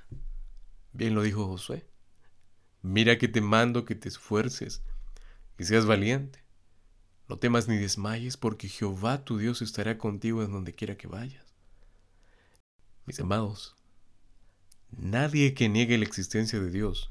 Bien 0.92 1.16
lo 1.16 1.22
dijo 1.22 1.44
Josué. 1.48 1.84
Mira 2.80 3.18
que 3.18 3.26
te 3.26 3.40
mando 3.40 3.84
que 3.84 3.96
te 3.96 4.08
esfuerces 4.08 4.84
y 5.58 5.64
seas 5.64 5.84
valiente. 5.84 6.44
No 7.28 7.40
temas 7.40 7.66
ni 7.66 7.76
desmayes, 7.76 8.36
porque 8.36 8.68
Jehová 8.68 9.24
tu 9.24 9.36
Dios 9.36 9.62
estará 9.62 9.98
contigo 9.98 10.44
en 10.44 10.52
donde 10.52 10.76
quiera 10.76 10.96
que 10.96 11.08
vayas. 11.08 11.44
Mis 13.04 13.18
amados, 13.18 13.74
nadie 14.96 15.54
que 15.54 15.68
niegue 15.68 15.98
la 15.98 16.04
existencia 16.04 16.60
de 16.60 16.70
Dios 16.70 17.10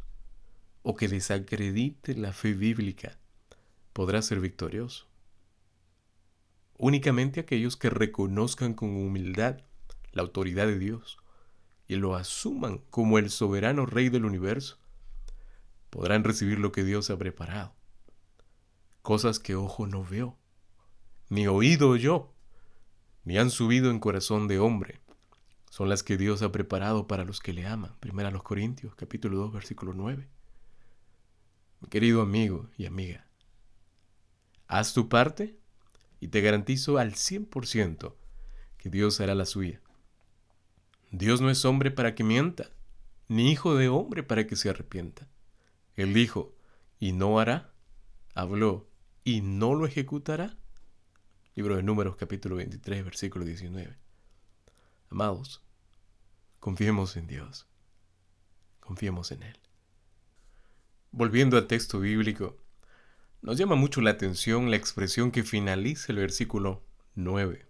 o 0.84 0.96
que 0.96 1.10
desacredite 1.10 2.16
la 2.16 2.32
fe 2.32 2.54
bíblica 2.54 3.20
podrá 3.92 4.22
ser 4.22 4.40
victorioso. 4.40 5.06
Únicamente 6.78 7.42
aquellos 7.42 7.76
que 7.76 7.90
reconozcan 7.90 8.74
con 8.74 8.96
humildad 8.96 9.58
la 10.14 10.22
autoridad 10.22 10.68
de 10.68 10.80
Dios 10.80 11.18
y 11.88 11.96
lo 11.96 12.16
asuman 12.16 12.80
como 12.90 13.18
el 13.18 13.30
soberano 13.30 13.86
Rey 13.86 14.10
del 14.10 14.26
universo 14.26 14.78
podrán 15.90 16.24
recibir 16.24 16.60
lo 16.60 16.72
que 16.72 16.84
Dios 16.84 17.10
ha 17.10 17.18
preparado 17.18 17.78
cosas 19.08 19.40
que 19.40 19.56
ojo 19.56 19.88
no 19.88 20.04
veo, 20.04 20.38
ni 21.30 21.48
oído 21.48 21.96
yo, 21.96 22.34
ni 23.24 23.38
han 23.38 23.52
subido 23.52 23.90
en 23.90 24.02
corazón 24.02 24.50
de 24.50 24.60
hombre. 24.60 25.00
Son 25.70 25.88
las 25.88 26.04
que 26.04 26.18
Dios 26.18 26.42
ha 26.42 26.52
preparado 26.52 27.08
para 27.08 27.24
los 27.24 27.40
que 27.40 27.54
le 27.54 27.66
aman. 27.66 27.96
Primera 28.02 28.28
a 28.28 28.34
los 28.34 28.44
Corintios, 28.44 28.96
capítulo 28.96 29.38
2, 29.38 29.54
versículo 29.54 29.94
9. 29.94 30.28
Mi 31.80 31.88
querido 31.88 32.22
amigo 32.22 32.70
y 32.78 32.86
amiga, 32.86 33.26
haz 34.68 34.94
tu 34.94 35.08
parte 35.08 35.58
y 36.20 36.28
te 36.28 36.42
garantizo 36.42 36.98
al 36.98 37.14
100% 37.14 38.14
que 38.78 38.90
Dios 38.90 39.22
hará 39.22 39.36
la 39.36 39.46
suya. 39.46 39.80
Dios 41.12 41.40
no 41.40 41.50
es 41.50 41.64
hombre 41.64 41.90
para 41.90 42.16
que 42.16 42.24
mienta, 42.24 42.70
ni 43.30 43.52
hijo 43.52 43.76
de 43.76 43.88
hombre 43.88 44.24
para 44.24 44.46
que 44.46 44.56
se 44.56 44.70
arrepienta. 44.70 45.28
Él 45.96 46.14
dijo, 46.14 46.54
y 47.00 47.14
no 47.14 47.40
hará, 47.40 47.74
habló, 48.36 48.90
y 49.24 49.42
no 49.42 49.74
lo 49.74 49.86
ejecutará? 49.86 50.58
Libro 51.56 51.78
de 51.78 51.84
Números 51.84 52.18
capítulo 52.18 52.58
23, 52.58 53.06
versículo 53.06 53.46
19. 53.46 53.98
Amados, 55.10 55.64
confiemos 56.60 57.16
en 57.16 57.28
Dios, 57.28 57.68
confiemos 58.82 59.32
en 59.32 59.44
Él. 59.44 59.60
Volviendo 61.12 61.58
al 61.58 61.68
texto 61.68 62.02
bíblico, 62.02 62.58
nos 63.42 63.58
llama 63.58 63.76
mucho 63.76 64.02
la 64.02 64.12
atención 64.12 64.70
la 64.70 64.76
expresión 64.76 65.32
que 65.32 65.44
finaliza 65.44 66.12
el 66.12 66.20
versículo 66.20 66.84
9. 67.16 67.66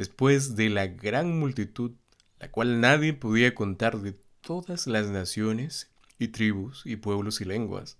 Después 0.00 0.56
de 0.56 0.70
la 0.70 0.86
gran 0.86 1.38
multitud, 1.38 1.92
la 2.38 2.50
cual 2.50 2.80
nadie 2.80 3.12
podía 3.12 3.54
contar 3.54 4.00
de 4.00 4.18
todas 4.40 4.86
las 4.86 5.08
naciones 5.08 5.90
y 6.18 6.28
tribus 6.28 6.86
y 6.86 6.96
pueblos 6.96 7.42
y 7.42 7.44
lenguas, 7.44 7.98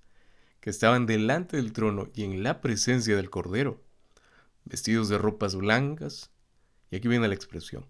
que 0.63 0.71
estaban 0.71 1.05
delante 1.05 1.59
del 1.59 1.75
trono 1.75 2.09
y 2.15 2.25
en 2.25 2.43
la 2.43 2.63
presencia 2.63 3.17
del 3.17 3.29
Cordero, 3.29 3.85
vestidos 4.65 5.11
de 5.11 5.19
ropas 5.19 5.57
blancas, 5.57 6.31
y 6.91 6.97
aquí 6.97 7.07
viene 7.07 7.29
la 7.29 7.35
expresión, 7.35 7.85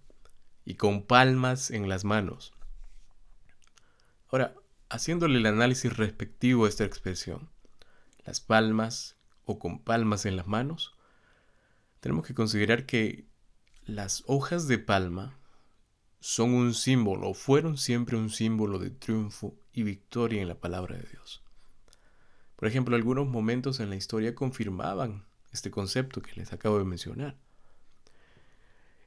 y 0.65 0.75
con 0.75 1.05
palmas 1.05 1.71
en 1.71 1.89
las 1.89 2.03
manos. 2.03 2.53
Ahora, 4.27 4.57
haciéndole 4.89 5.39
el 5.39 5.47
análisis 5.47 5.97
respectivo 5.97 6.65
a 6.65 6.69
esta 6.69 6.83
expresión, 6.83 7.49
las 8.25 8.41
palmas 8.41 9.15
o 9.45 9.61
con 9.61 9.79
palmas 9.79 10.27
en 10.27 10.35
las 10.35 10.49
manos, 10.49 10.97
tenemos 12.01 12.27
que 12.27 12.35
considerar 12.35 12.87
que 12.87 13.30
las 13.91 14.23
hojas 14.27 14.69
de 14.69 14.79
palma 14.79 15.37
son 16.21 16.55
un 16.55 16.75
símbolo, 16.75 17.35
fueron 17.35 17.77
siempre 17.77 18.17
un 18.17 18.31
símbolo 18.31 18.79
de 18.79 18.91
triunfo 18.91 19.55
y 19.73 19.83
victoria 19.83 20.41
en 20.41 20.49
la 20.49 20.55
palabra 20.55 20.97
de 20.97 21.09
Dios. 21.11 21.43
Por 22.57 22.69
ejemplo, 22.69 22.95
algunos 22.95 23.27
momentos 23.27 23.81
en 23.81 23.91
la 23.91 23.97
historia 23.97 24.35
confirmaban 24.35 25.25
este 25.53 25.71
concepto 25.71 26.23
que 26.23 26.33
les 26.37 26.53
acabo 26.53 26.79
de 26.79 26.85
mencionar. 26.85 27.37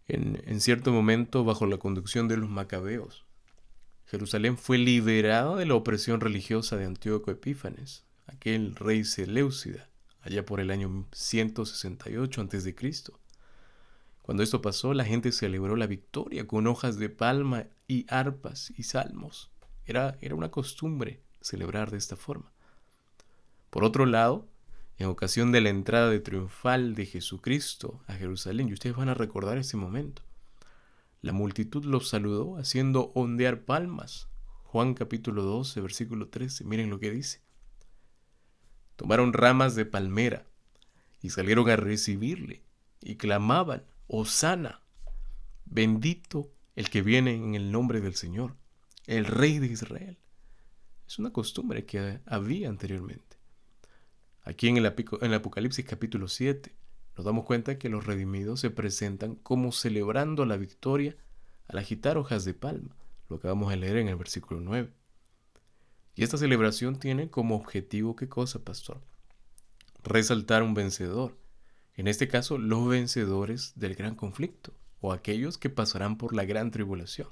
En, 0.08 0.60
cierto 0.60 0.92
momento, 0.92 1.46
bajo 1.46 1.66
la 1.66 1.78
conducción 1.78 2.28
de 2.28 2.36
los 2.36 2.50
macabeos, 2.50 3.24
Jerusalén 4.08 4.58
fue 4.58 4.78
liberada 4.78 5.56
de 5.56 5.66
la 5.66 5.76
opresión 5.76 6.20
religiosa 6.20 6.76
de 6.76 6.86
Antíoco 6.86 7.32
Epífanes, 7.32 8.04
aquel 8.28 8.76
rey 8.76 9.06
Seleucida, 9.06 9.88
allá 10.22 10.46
por 10.46 10.60
el 10.60 10.72
año 10.72 11.08
168 11.14 12.42
a.C. 12.42 12.76
Cuando 14.24 14.42
esto 14.42 14.62
pasó, 14.62 14.94
la 14.94 15.04
gente 15.04 15.34
celebró 15.34 15.76
la 15.76 15.86
victoria 15.86 16.48
con 16.48 16.66
hojas 16.66 16.98
de 16.98 17.10
palma 17.10 17.68
y 17.88 18.06
arpas 18.08 18.74
y 18.76 18.84
salmos. 18.84 19.52
Era, 19.86 20.18
era 20.22 20.34
una 20.34 20.50
costumbre 20.50 21.22
celebrar 21.42 21.92
de 21.92 21.98
esta 21.98 22.16
forma. 22.16 22.54
Por 23.70 23.84
otro 23.84 24.06
lado, 24.06 24.48
en 24.98 25.08
ocasión 25.08 25.52
de 25.52 25.60
la 25.60 25.70
entrada 25.70 26.10
de 26.10 26.22
triunfal 26.22 26.96
de 26.96 27.06
Jesucristo 27.06 28.02
a 28.08 28.14
Jerusalén, 28.14 28.70
y 28.70 28.74
ustedes 28.74 28.96
van 28.96 29.10
a 29.10 29.14
recordar 29.14 29.58
ese 29.58 29.76
momento, 29.76 30.22
la 31.22 31.34
multitud 31.34 31.84
los 31.84 32.08
saludó 32.08 32.58
haciendo 32.58 33.12
ondear 33.16 33.66
palmas. 33.66 34.30
Juan 34.64 34.94
capítulo 34.94 35.44
12, 35.44 35.82
versículo 35.82 36.30
13, 36.30 36.64
miren 36.64 36.90
lo 36.90 37.00
que 37.00 37.12
dice. 37.12 37.42
Tomaron 38.96 39.34
ramas 39.34 39.76
de 39.76 39.86
palmera 39.86 40.46
y 41.22 41.32
salieron 41.32 41.70
a 41.70 41.76
recibirle 41.76 42.64
y 43.02 43.18
clamaban, 43.18 43.84
Osana, 44.16 44.80
bendito 45.66 46.52
el 46.76 46.92
que 46.92 47.02
viene 47.02 47.34
en 47.34 47.56
el 47.56 47.72
nombre 47.72 48.00
del 48.00 48.14
Señor, 48.14 48.56
el 49.08 49.26
Rey 49.26 49.58
de 49.58 49.66
Israel. 49.66 50.20
Es 51.08 51.18
una 51.18 51.34
costumbre 51.34 51.86
que 51.86 52.20
había 52.28 52.70
anteriormente. 52.70 53.38
Aquí 54.44 54.68
en 54.68 54.78
el, 54.78 54.86
Apocalipsis 55.34 55.84
capítulo 55.84 56.28
7 56.28 56.76
nos 57.18 57.26
damos 57.26 57.44
cuenta 57.46 57.80
que 57.80 57.90
los 57.90 58.06
redimidos 58.06 58.60
se 58.60 58.70
presentan 58.70 59.34
como 59.34 59.72
celebrando 59.72 60.46
la 60.46 60.58
victoria 60.58 61.18
al 61.68 61.80
agitar 61.80 62.20
hojas 62.20 62.46
de 62.46 62.54
palma. 62.54 62.96
Lo 63.30 63.38
acabamos 63.38 63.72
de 63.72 63.78
leer 63.78 63.98
en 63.98 64.10
el 64.10 64.16
versículo 64.16 64.62
9. 64.62 64.94
Y 66.14 66.24
esta 66.24 66.38
celebración 66.38 67.00
tiene 67.00 67.32
como 67.32 67.56
objetivo, 67.56 68.16
¿qué 68.16 68.30
cosa, 68.30 68.64
pastor? 68.64 69.02
Resaltar 70.04 70.62
un 70.62 70.76
vencedor. 70.76 71.36
En 71.96 72.08
este 72.08 72.28
caso, 72.28 72.58
los 72.58 72.88
vencedores 72.88 73.74
del 73.76 73.96
gran 73.96 74.16
conflicto, 74.16 74.74
o 75.00 75.14
aquellos 75.14 75.58
que 75.58 75.70
pasarán 75.70 76.18
por 76.18 76.34
la 76.34 76.46
gran 76.46 76.72
tribulación, 76.72 77.28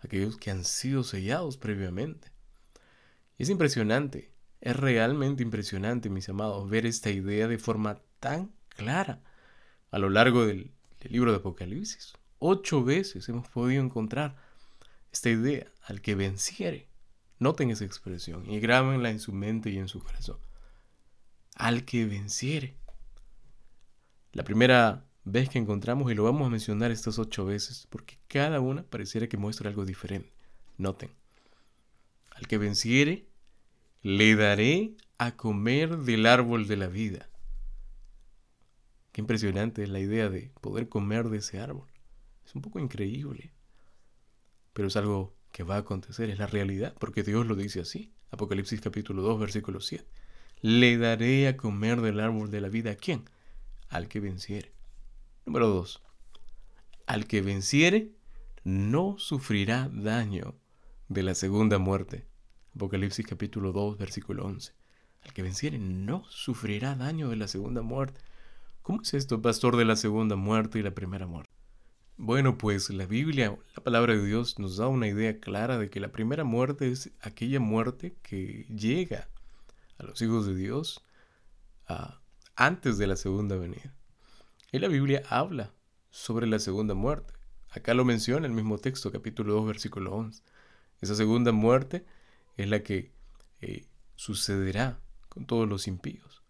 aquellos 0.00 0.36
que 0.36 0.50
han 0.50 0.64
sido 0.64 1.04
sellados 1.04 1.56
previamente. 1.56 2.32
Es 3.38 3.50
impresionante, 3.50 4.32
es 4.60 4.76
realmente 4.76 5.42
impresionante, 5.42 6.10
mis 6.10 6.28
amados, 6.28 6.68
ver 6.68 6.86
esta 6.86 7.10
idea 7.10 7.46
de 7.48 7.58
forma 7.58 8.00
tan 8.20 8.52
clara 8.70 9.20
a 9.90 9.98
lo 9.98 10.10
largo 10.10 10.46
del, 10.46 10.72
del 11.00 11.12
libro 11.12 11.30
de 11.30 11.38
Apocalipsis. 11.38 12.14
Ocho 12.38 12.82
veces 12.82 13.28
hemos 13.28 13.48
podido 13.48 13.82
encontrar 13.82 14.36
esta 15.12 15.30
idea, 15.30 15.70
al 15.84 16.00
que 16.00 16.14
venciere. 16.14 16.88
Noten 17.38 17.70
esa 17.70 17.84
expresión 17.84 18.50
y 18.50 18.58
grábenla 18.58 19.10
en 19.10 19.20
su 19.20 19.32
mente 19.32 19.70
y 19.70 19.78
en 19.78 19.88
su 19.88 20.00
corazón. 20.00 20.38
Al 21.54 21.84
que 21.84 22.06
venciere. 22.06 22.74
La 24.34 24.42
primera 24.42 25.06
vez 25.22 25.48
que 25.48 25.60
encontramos, 25.60 26.10
y 26.10 26.14
lo 26.16 26.24
vamos 26.24 26.48
a 26.48 26.50
mencionar 26.50 26.90
estas 26.90 27.20
ocho 27.20 27.44
veces, 27.44 27.86
porque 27.88 28.18
cada 28.26 28.58
una 28.58 28.82
pareciera 28.82 29.28
que 29.28 29.36
muestra 29.36 29.70
algo 29.70 29.84
diferente. 29.84 30.32
Noten. 30.76 31.12
Al 32.32 32.48
que 32.48 32.58
venciere, 32.58 33.28
le 34.02 34.34
daré 34.34 34.96
a 35.18 35.36
comer 35.36 35.98
del 35.98 36.26
árbol 36.26 36.66
de 36.66 36.76
la 36.76 36.88
vida. 36.88 37.30
Qué 39.12 39.20
impresionante 39.20 39.84
es 39.84 39.88
la 39.88 40.00
idea 40.00 40.28
de 40.28 40.50
poder 40.60 40.88
comer 40.88 41.28
de 41.28 41.38
ese 41.38 41.60
árbol. 41.60 41.86
Es 42.44 42.56
un 42.56 42.62
poco 42.62 42.80
increíble, 42.80 43.52
pero 44.72 44.88
es 44.88 44.96
algo 44.96 45.36
que 45.52 45.62
va 45.62 45.76
a 45.76 45.78
acontecer, 45.78 46.28
es 46.28 46.40
la 46.40 46.48
realidad, 46.48 46.96
porque 46.98 47.22
Dios 47.22 47.46
lo 47.46 47.54
dice 47.54 47.78
así. 47.78 48.12
Apocalipsis 48.32 48.80
capítulo 48.80 49.22
2, 49.22 49.38
versículo 49.38 49.80
7. 49.80 50.04
Le 50.60 50.98
daré 50.98 51.46
a 51.46 51.56
comer 51.56 52.00
del 52.00 52.18
árbol 52.18 52.50
de 52.50 52.60
la 52.60 52.68
vida 52.68 52.90
a 52.90 52.96
quién? 52.96 53.30
Al 53.94 54.08
que 54.08 54.18
venciere. 54.18 54.72
Número 55.46 55.68
2. 55.68 56.02
Al 57.06 57.28
que 57.28 57.42
venciere 57.42 58.10
no 58.64 59.14
sufrirá 59.18 59.88
daño 59.88 60.56
de 61.08 61.22
la 61.22 61.36
segunda 61.36 61.78
muerte. 61.78 62.26
Apocalipsis 62.74 63.24
capítulo 63.24 63.70
2, 63.70 63.96
versículo 63.96 64.46
11. 64.46 64.72
Al 65.22 65.32
que 65.32 65.42
venciere 65.42 65.78
no 65.78 66.24
sufrirá 66.28 66.96
daño 66.96 67.28
de 67.28 67.36
la 67.36 67.46
segunda 67.46 67.82
muerte. 67.82 68.20
¿Cómo 68.82 69.00
es 69.00 69.14
esto, 69.14 69.40
pastor, 69.40 69.76
de 69.76 69.84
la 69.84 69.94
segunda 69.94 70.34
muerte 70.34 70.80
y 70.80 70.82
la 70.82 70.92
primera 70.92 71.28
muerte? 71.28 71.52
Bueno, 72.16 72.58
pues 72.58 72.90
la 72.90 73.06
Biblia, 73.06 73.56
la 73.76 73.84
palabra 73.84 74.14
de 74.16 74.26
Dios, 74.26 74.58
nos 74.58 74.76
da 74.76 74.88
una 74.88 75.06
idea 75.06 75.38
clara 75.38 75.78
de 75.78 75.88
que 75.88 76.00
la 76.00 76.10
primera 76.10 76.42
muerte 76.42 76.90
es 76.90 77.12
aquella 77.20 77.60
muerte 77.60 78.16
que 78.24 78.66
llega 78.74 79.28
a 79.98 80.02
los 80.02 80.20
hijos 80.20 80.46
de 80.46 80.56
Dios 80.56 81.00
antes 82.56 82.98
de 82.98 83.06
la 83.06 83.16
segunda 83.16 83.56
venida. 83.56 83.94
Y 84.72 84.78
la 84.78 84.88
Biblia 84.88 85.22
habla 85.28 85.72
sobre 86.10 86.46
la 86.46 86.58
segunda 86.58 86.94
muerte. 86.94 87.34
Acá 87.70 87.94
lo 87.94 88.04
menciona 88.04 88.46
el 88.46 88.52
mismo 88.52 88.78
texto, 88.78 89.10
capítulo 89.10 89.54
2, 89.54 89.66
versículo 89.66 90.14
11. 90.14 90.42
Esa 91.00 91.14
segunda 91.14 91.52
muerte 91.52 92.04
es 92.56 92.68
la 92.68 92.82
que 92.82 93.12
eh, 93.60 93.86
sucederá 94.16 95.00
con 95.28 95.46
todos 95.46 95.68
los 95.68 95.88
impíos. 95.88 96.42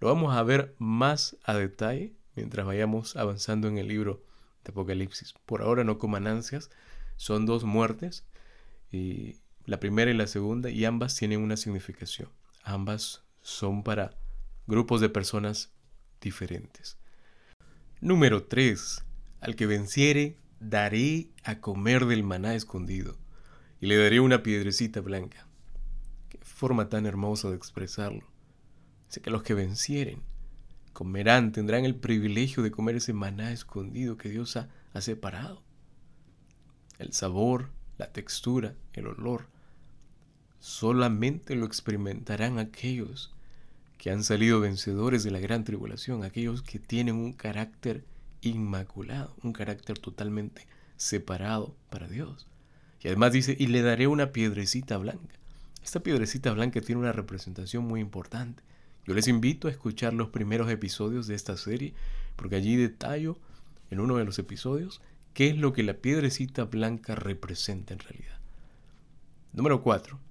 Lo 0.00 0.08
vamos 0.08 0.36
a 0.36 0.42
ver 0.42 0.74
más 0.78 1.36
a 1.44 1.54
detalle 1.54 2.14
mientras 2.36 2.64
vayamos 2.64 3.16
avanzando 3.16 3.66
en 3.66 3.78
el 3.78 3.88
libro 3.88 4.22
Apocalipsis. 4.68 5.34
Por 5.46 5.62
ahora 5.62 5.84
no 5.84 5.98
coman 5.98 6.26
ansias, 6.26 6.70
son 7.16 7.46
dos 7.46 7.64
muertes, 7.64 8.24
y 8.90 9.36
la 9.64 9.80
primera 9.80 10.10
y 10.10 10.14
la 10.14 10.26
segunda, 10.26 10.70
y 10.70 10.84
ambas 10.84 11.16
tienen 11.16 11.40
una 11.40 11.56
significación. 11.56 12.28
Ambas 12.62 13.22
son 13.42 13.82
para 13.82 14.16
grupos 14.68 15.00
de 15.00 15.08
personas 15.08 15.72
diferentes. 16.20 16.98
Número 18.02 18.44
3. 18.44 19.02
Al 19.40 19.56
que 19.56 19.66
venciere, 19.66 20.36
daré 20.60 21.30
a 21.42 21.58
comer 21.60 22.04
del 22.04 22.22
maná 22.22 22.54
escondido, 22.54 23.16
y 23.80 23.86
le 23.86 23.96
daré 23.96 24.20
una 24.20 24.42
piedrecita 24.42 25.00
blanca. 25.00 25.46
Qué 26.28 26.38
forma 26.42 26.90
tan 26.90 27.06
hermosa 27.06 27.48
de 27.48 27.56
expresarlo. 27.56 28.26
Dice 29.06 29.22
que 29.22 29.30
los 29.30 29.42
que 29.42 29.54
vencieren, 29.54 30.20
comerán, 30.92 31.52
tendrán 31.52 31.86
el 31.86 31.96
privilegio 31.96 32.62
de 32.62 32.70
comer 32.70 32.96
ese 32.96 33.14
maná 33.14 33.52
escondido 33.52 34.18
que 34.18 34.28
Dios 34.28 34.56
ha, 34.56 34.68
separado. 35.00 35.62
El 36.98 37.12
sabor, 37.12 37.70
la 37.96 38.12
textura, 38.12 38.74
el 38.92 39.06
olor, 39.06 39.46
solamente 40.58 41.54
lo 41.54 41.64
experimentarán 41.64 42.58
aquellos 42.58 43.32
que 43.98 44.10
han 44.10 44.22
salido 44.22 44.60
vencedores 44.60 45.24
de 45.24 45.32
la 45.32 45.40
gran 45.40 45.64
tribulación, 45.64 46.22
aquellos 46.22 46.62
que 46.62 46.78
tienen 46.78 47.16
un 47.16 47.32
carácter 47.32 48.04
inmaculado, 48.40 49.34
un 49.42 49.52
carácter 49.52 49.98
totalmente 49.98 50.66
separado 50.96 51.74
para 51.90 52.08
Dios. 52.08 52.46
Y 53.00 53.08
además 53.08 53.32
dice, 53.32 53.56
y 53.58 53.66
le 53.66 53.82
daré 53.82 54.06
una 54.06 54.32
piedrecita 54.32 54.96
blanca. 54.98 55.34
Esta 55.84 56.00
piedrecita 56.00 56.52
blanca 56.52 56.80
tiene 56.80 57.00
una 57.00 57.12
representación 57.12 57.84
muy 57.84 58.00
importante. 58.00 58.62
Yo 59.04 59.14
les 59.14 59.26
invito 59.26 59.68
a 59.68 59.70
escuchar 59.70 60.14
los 60.14 60.28
primeros 60.28 60.70
episodios 60.70 61.26
de 61.26 61.34
esta 61.34 61.56
serie, 61.56 61.94
porque 62.36 62.56
allí 62.56 62.76
detallo 62.76 63.38
en 63.90 64.00
uno 64.00 64.16
de 64.16 64.24
los 64.24 64.38
episodios 64.38 65.00
qué 65.34 65.48
es 65.48 65.56
lo 65.56 65.72
que 65.72 65.82
la 65.82 65.94
piedrecita 65.94 66.64
blanca 66.64 67.14
representa 67.14 67.94
en 67.94 68.00
realidad. 68.00 68.38
Número 69.52 69.82
4. 69.82 70.27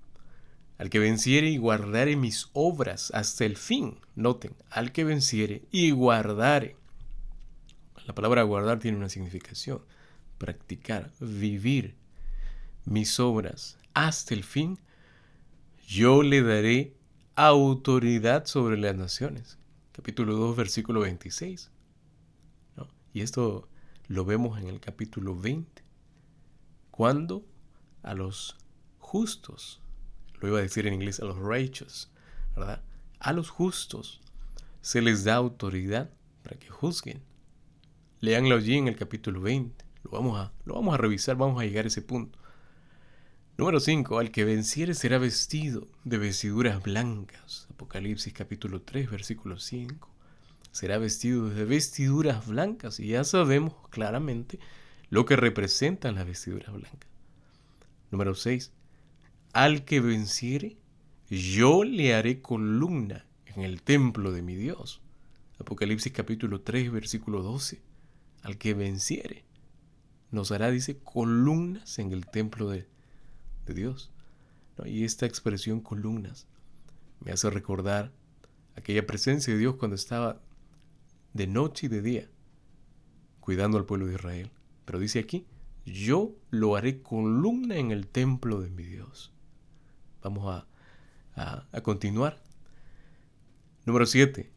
Al 0.77 0.89
que 0.89 0.99
venciere 0.99 1.49
y 1.49 1.57
guardare 1.57 2.15
mis 2.15 2.49
obras 2.53 3.11
hasta 3.13 3.45
el 3.45 3.57
fin. 3.57 3.99
Noten, 4.15 4.55
al 4.69 4.91
que 4.91 5.03
venciere 5.03 5.63
y 5.71 5.91
guardare. 5.91 6.75
La 8.05 8.13
palabra 8.13 8.43
guardar 8.43 8.79
tiene 8.79 8.97
una 8.97 9.09
significación. 9.09 9.81
Practicar, 10.37 11.11
vivir 11.19 11.95
mis 12.85 13.19
obras 13.19 13.77
hasta 13.93 14.33
el 14.33 14.43
fin. 14.43 14.79
Yo 15.87 16.21
le 16.21 16.41
daré 16.41 16.93
autoridad 17.35 18.45
sobre 18.45 18.77
las 18.77 18.95
naciones. 18.95 19.57
Capítulo 19.91 20.35
2, 20.35 20.55
versículo 20.55 21.01
26. 21.01 21.71
Y 23.13 23.21
esto 23.21 23.67
lo 24.07 24.25
vemos 24.25 24.59
en 24.59 24.67
el 24.67 24.79
capítulo 24.79 25.35
20. 25.35 25.83
Cuando 26.91 27.43
a 28.03 28.13
los 28.13 28.55
justos, 28.99 29.81
lo 30.39 30.47
iba 30.47 30.59
a 30.59 30.61
decir 30.61 30.87
en 30.87 30.93
inglés, 30.93 31.19
a 31.19 31.25
los 31.25 31.37
righteous, 31.37 32.09
¿verdad? 32.55 32.83
A 33.19 33.33
los 33.33 33.49
justos 33.49 34.21
se 34.81 35.01
les 35.01 35.23
da 35.23 35.35
autoridad 35.35 36.09
para 36.43 36.57
que 36.57 36.69
juzguen. 36.69 37.21
Leanlo 38.19 38.55
allí 38.55 38.77
en 38.77 38.87
el 38.87 38.95
capítulo 38.95 39.41
20. 39.41 39.85
Lo 40.03 40.11
vamos 40.11 40.39
a, 40.39 40.51
lo 40.65 40.75
vamos 40.75 40.93
a 40.93 40.97
revisar, 40.97 41.35
vamos 41.35 41.61
a 41.61 41.65
llegar 41.65 41.85
a 41.85 41.89
ese 41.89 42.01
punto. 42.01 42.39
Número 43.57 43.79
5. 43.79 44.19
Al 44.19 44.31
que 44.31 44.45
venciere 44.45 44.93
será 44.93 45.17
vestido 45.17 45.87
de 46.03 46.17
vestiduras 46.19 46.81
blancas. 46.81 47.67
Apocalipsis 47.71 48.31
capítulo 48.31 48.81
3, 48.81 49.09
versículo 49.09 49.57
5. 49.57 50.09
Será 50.71 50.99
vestido 50.99 51.49
de 51.49 51.65
vestiduras 51.65 52.45
blancas 52.45 52.99
y 52.99 53.07
ya 53.07 53.23
sabemos 53.23 53.73
claramente 53.89 54.59
lo 55.09 55.25
que 55.25 55.35
representan 55.35 56.15
las 56.15 56.27
vestiduras 56.27 56.71
blancas. 56.71 57.09
Número 58.11 58.35
6. 58.35 58.71
Al 59.57 59.85
que 59.85 60.01
venciere, 60.01 60.77
yo 61.31 61.83
le 61.83 62.13
haré 62.13 62.43
columna 62.43 63.25
en 63.47 63.63
el 63.63 63.81
templo 63.81 64.31
de 64.31 64.43
mi 64.43 64.53
Dios. 64.53 65.01
Apocalipsis 65.57 66.13
capítulo 66.13 66.61
3, 66.61 66.91
versículo 66.91 67.41
12. 67.41 67.81
Al 68.43 68.59
que 68.59 68.75
venciere, 68.75 69.45
nos 70.29 70.51
hará, 70.51 70.69
dice, 70.69 70.99
columnas 70.99 71.97
en 71.97 72.11
el 72.11 72.27
templo 72.27 72.69
de 72.69 72.87
de 73.65 73.73
Dios. 73.73 74.11
Y 74.85 75.05
esta 75.05 75.25
expresión 75.25 75.81
columnas 75.81 76.45
me 77.19 77.31
hace 77.31 77.49
recordar 77.49 78.11
aquella 78.75 79.07
presencia 79.07 79.53
de 79.53 79.59
Dios 79.59 79.77
cuando 79.77 79.95
estaba 79.95 80.39
de 81.33 81.47
noche 81.47 81.87
y 81.87 81.89
de 81.89 82.03
día 82.03 82.29
cuidando 83.39 83.79
al 83.79 83.85
pueblo 83.85 84.05
de 84.05 84.13
Israel. 84.13 84.51
Pero 84.85 84.99
dice 84.99 85.17
aquí, 85.17 85.47
yo 85.83 86.35
lo 86.51 86.75
haré 86.75 87.01
columna 87.01 87.77
en 87.77 87.89
el 87.89 88.05
templo 88.05 88.61
de 88.61 88.69
mi 88.69 88.83
Dios. 88.83 89.33
Vamos 90.21 90.63
a, 91.35 91.67
a 91.71 91.81
continuar. 91.81 92.41
Número 93.85 94.05
7. 94.05 94.51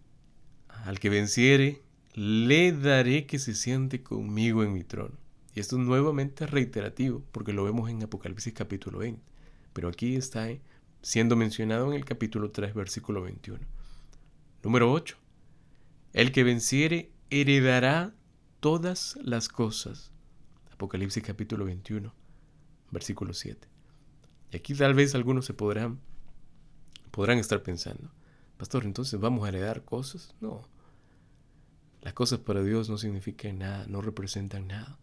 Al 0.69 0.99
que 0.99 1.11
venciere, 1.11 1.83
le 2.15 2.73
daré 2.73 3.27
que 3.27 3.39
se 3.39 3.55
siente 3.55 4.03
conmigo 4.03 4.63
en 4.65 4.73
mi 4.73 4.85
trono. 4.85 5.17
Y 5.55 5.61
esto 5.61 5.77
es 5.77 5.83
nuevamente 5.83 6.47
reiterativo, 6.47 7.25
porque 7.33 7.53
lo 7.53 7.65
vemos 7.65 7.91
en 7.91 8.03
Apocalipsis 8.03 8.53
capítulo 8.53 8.99
20. 8.99 9.21
Pero 9.73 9.89
aquí 9.89 10.17
está 10.17 10.51
eh, 10.51 10.61
siendo 11.03 11.37
mencionado 11.37 11.91
en 11.91 11.97
el 11.97 12.05
capítulo 12.05 12.51
3, 12.51 12.75
versículo 12.75 13.23
21. 13.23 13.61
Número 14.63 14.93
8. 14.93 15.17
El 16.13 16.33
que 16.33 16.45
venciere 16.45 17.13
heredará 17.31 18.15
todas 18.61 19.19
las 19.23 19.49
cosas. 19.49 20.13
Apocalipsis 20.73 21.23
capítulo 21.23 21.65
21, 21.65 22.13
versículo 22.91 23.33
7. 23.33 23.69
Y 24.53 24.57
aquí 24.57 24.75
tal 24.75 24.95
vez 24.95 25.15
algunos 25.15 25.47
se 25.47 25.55
podrán, 25.55 26.01
podrán 27.11 27.39
estar 27.39 27.63
pensando, 27.63 28.11
pastor, 28.57 28.85
entonces 28.85 29.19
vamos 29.21 29.45
a 29.45 29.49
heredar 29.49 29.85
cosas. 29.85 30.35
No, 30.41 30.69
las 32.03 32.15
cosas 32.15 32.39
para 32.39 32.63
Dios 32.63 32.89
no 32.89 32.99
significan 32.99 33.59
nada, 33.59 33.87
no 33.87 34.01
representan 34.01 34.69
nada. 34.69 34.99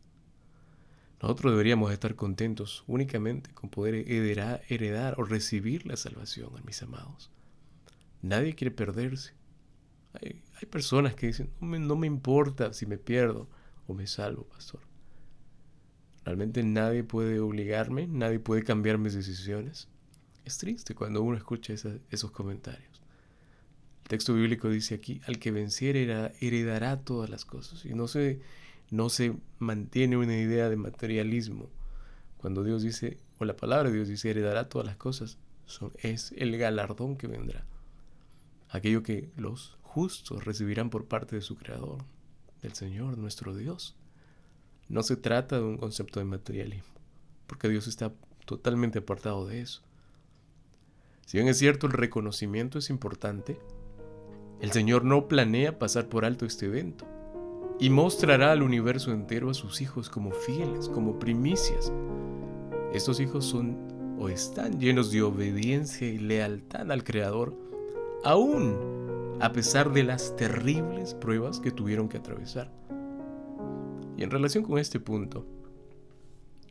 Nosotros 1.22 1.54
deberíamos 1.54 1.92
estar 1.92 2.16
contentos 2.16 2.84
únicamente 2.88 3.52
con 3.54 3.70
poder 3.70 3.96
heredar, 3.96 4.62
heredar 4.70 5.16
o 5.20 5.24
recibir 5.24 5.86
la 5.88 5.98
salvación, 5.98 6.52
mis 6.66 6.82
amados. 6.84 7.32
Nadie 8.22 8.54
quiere 8.54 8.72
perderse. 8.72 9.34
Hay, 10.22 10.66
personas 10.70 11.16
que 11.16 11.28
dicen, 11.28 11.52
no 11.62 11.68
me, 11.68 11.80
no 11.80 11.96
me 11.96 12.08
importa 12.08 12.74
si 12.74 12.86
me 12.86 12.98
pierdo 12.98 13.48
o 13.88 13.94
me 13.94 14.08
salvo, 14.08 14.44
pastor. 14.46 14.82
Realmente 16.28 16.62
nadie 16.62 17.06
puede 17.06 17.40
obligarme, 17.40 18.06
nadie 18.06 18.38
puede 18.40 18.62
cambiar 18.62 18.98
mis 18.98 19.14
decisiones. 19.14 19.88
Es 20.44 20.58
triste 20.58 20.94
cuando 20.94 21.22
uno 21.22 21.38
escucha 21.38 21.74
esos 22.12 22.32
comentarios. 22.32 23.02
El 24.04 24.10
texto 24.10 24.34
bíblico 24.34 24.68
dice 24.68 24.96
aquí, 24.96 25.22
al 25.26 25.40
que 25.40 25.52
venciere 25.52 26.34
heredará 26.42 27.00
todas 27.00 27.30
las 27.30 27.46
cosas. 27.46 27.86
Y 27.86 27.94
no 27.94 28.10
se, 28.10 28.42
no 28.92 29.08
se 29.08 29.38
mantiene 29.60 30.18
una 30.18 30.38
idea 30.38 30.68
de 30.68 30.76
materialismo. 30.76 31.70
Cuando 32.36 32.66
Dios 32.66 32.84
dice, 32.84 33.20
o 33.38 33.46
la 33.46 33.56
palabra 33.56 33.88
de 33.88 33.96
Dios 33.96 34.10
dice, 34.10 34.30
heredará 34.30 34.68
todas 34.68 34.86
las 34.86 34.98
cosas, 34.98 35.38
son, 35.66 35.94
es 36.00 36.34
el 36.36 36.58
galardón 36.58 37.16
que 37.16 37.28
vendrá. 37.28 37.66
Aquello 38.68 39.02
que 39.02 39.32
los 39.38 39.78
justos 39.82 40.44
recibirán 40.44 40.90
por 40.90 41.06
parte 41.06 41.38
de 41.38 41.42
su 41.42 41.56
Creador, 41.56 42.04
del 42.62 42.74
Señor, 42.74 43.18
nuestro 43.18 43.56
Dios. 43.56 43.96
No 44.90 45.04
se 45.04 45.18
trata 45.18 45.58
de 45.58 45.64
un 45.64 45.78
concepto 45.78 46.20
de 46.20 46.26
materialismo, 46.26 46.94
porque 47.46 47.70
Dios 47.70 47.88
está 47.88 48.14
totalmente 48.46 49.00
apartado 49.00 49.46
de 49.46 49.62
eso. 49.62 49.82
Si 51.26 51.38
bien 51.38 51.50
es 51.50 51.58
cierto, 51.58 51.88
el 51.88 51.94
reconocimiento 51.94 52.80
es 52.80 52.90
importante, 52.90 53.60
el 54.62 54.72
Señor 54.72 55.04
no 55.04 55.28
planea 55.28 55.78
pasar 55.78 56.08
por 56.08 56.24
alto 56.24 56.46
este 56.46 56.68
evento 56.68 57.06
y 57.80 57.90
mostrará 57.90 58.52
al 58.52 58.64
universo 58.64 59.12
entero 59.12 59.50
a 59.50 59.54
sus 59.54 59.82
hijos 59.82 60.10
como 60.10 60.32
fieles, 60.32 60.90
como 60.90 61.20
primicias. 61.20 61.92
Estos 62.94 63.20
hijos 63.20 63.46
son 63.46 64.16
o 64.20 64.30
están 64.30 64.80
llenos 64.80 65.12
de 65.12 65.22
obediencia 65.22 66.08
y 66.08 66.18
lealtad 66.18 66.92
al 66.92 67.04
Creador, 67.04 67.54
aún 68.24 69.38
a 69.40 69.52
pesar 69.52 69.92
de 69.92 70.04
las 70.04 70.36
terribles 70.36 71.14
pruebas 71.14 71.60
que 71.60 71.72
tuvieron 71.72 72.10
que 72.10 72.18
atravesar. 72.18 72.72
Y 74.18 74.24
en 74.24 74.32
relación 74.32 74.64
con 74.64 74.80
este 74.80 75.00
punto, 75.00 75.46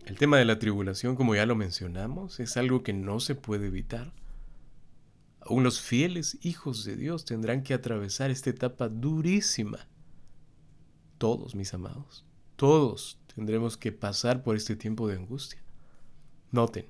el 0.04 0.18
tema 0.18 0.36
de 0.36 0.44
la 0.44 0.58
tribulación, 0.58 1.14
como 1.14 1.34
ya 1.34 1.46
lo 1.46 1.54
mencionamos, 1.54 2.40
es 2.40 2.56
algo 2.56 2.82
que 2.82 2.92
no 2.92 3.20
se 3.20 3.36
puede 3.36 3.68
evitar. 3.68 4.12
Aún 5.40 5.62
los 5.62 5.80
fieles 5.80 6.38
hijos 6.42 6.84
de 6.84 6.96
Dios 6.96 7.24
tendrán 7.24 7.62
que 7.62 7.72
atravesar 7.72 8.30
esta 8.30 8.50
etapa 8.50 8.88
durísima 8.88 9.86
todos, 11.18 11.54
mis 11.54 11.72
amados, 11.72 12.24
todos 12.56 13.18
tendremos 13.34 13.76
que 13.76 13.92
pasar 13.92 14.42
por 14.42 14.56
este 14.56 14.76
tiempo 14.76 15.08
de 15.08 15.16
angustia. 15.16 15.62
Noten, 16.50 16.86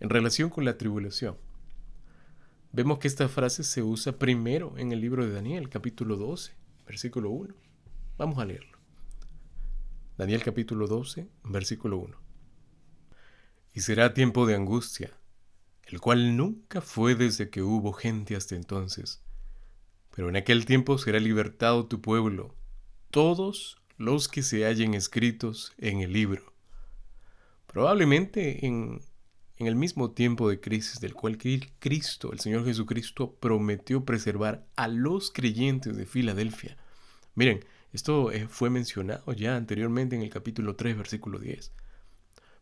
en 0.00 0.10
relación 0.10 0.50
con 0.50 0.64
la 0.64 0.76
tribulación, 0.76 1.36
vemos 2.72 2.98
que 2.98 3.08
esta 3.08 3.28
frase 3.28 3.62
se 3.64 3.82
usa 3.82 4.18
primero 4.18 4.76
en 4.76 4.92
el 4.92 5.00
libro 5.00 5.24
de 5.24 5.32
Daniel, 5.32 5.68
capítulo 5.68 6.16
12, 6.16 6.52
versículo 6.86 7.30
1. 7.30 7.54
Vamos 8.18 8.38
a 8.38 8.44
leerlo. 8.44 8.81
Daniel 10.16 10.42
capítulo 10.42 10.86
12, 10.86 11.26
versículo 11.44 11.96
1. 11.96 12.16
Y 13.72 13.80
será 13.80 14.12
tiempo 14.12 14.46
de 14.46 14.54
angustia, 14.54 15.10
el 15.84 16.00
cual 16.00 16.36
nunca 16.36 16.82
fue 16.82 17.14
desde 17.14 17.48
que 17.48 17.62
hubo 17.62 17.92
gente 17.92 18.36
hasta 18.36 18.54
entonces. 18.54 19.22
Pero 20.14 20.28
en 20.28 20.36
aquel 20.36 20.66
tiempo 20.66 20.98
será 20.98 21.18
libertado 21.18 21.86
tu 21.86 22.02
pueblo 22.02 22.54
todos 23.10 23.78
los 23.96 24.28
que 24.28 24.42
se 24.42 24.66
hallen 24.66 24.92
escritos 24.92 25.72
en 25.78 26.00
el 26.00 26.12
libro. 26.12 26.52
Probablemente 27.66 28.66
en, 28.66 29.00
en 29.56 29.66
el 29.66 29.76
mismo 29.76 30.10
tiempo 30.10 30.50
de 30.50 30.60
crisis 30.60 31.00
del 31.00 31.14
cual 31.14 31.38
Cristo, 31.38 32.32
el 32.32 32.40
Señor 32.40 32.66
Jesucristo, 32.66 33.34
prometió 33.36 34.04
preservar 34.04 34.66
a 34.76 34.88
los 34.88 35.30
creyentes 35.30 35.96
de 35.96 36.04
Filadelfia. 36.04 36.76
Miren, 37.34 37.64
esto 37.92 38.32
eh, 38.32 38.48
fue 38.48 38.70
mencionado 38.70 39.32
ya 39.32 39.56
anteriormente 39.56 40.16
en 40.16 40.22
el 40.22 40.30
capítulo 40.30 40.76
3, 40.76 40.96
versículo 40.96 41.38
10. 41.38 41.72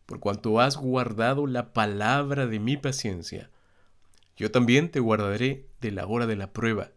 Por 0.07 0.19
cuanto 0.19 0.61
has 0.61 0.77
guardado 0.77 1.47
la 1.47 1.73
palabra 1.73 2.47
de 2.47 2.59
mi 2.59 2.77
paciencia, 2.77 3.51
yo 4.37 4.51
también 4.51 4.90
te 4.90 4.99
guardaré 4.99 5.69
de 5.81 5.93
la 5.93 6.07
hora 6.07 6.27
de 6.27 6.35
la 6.35 6.53
prueba, 6.53 6.90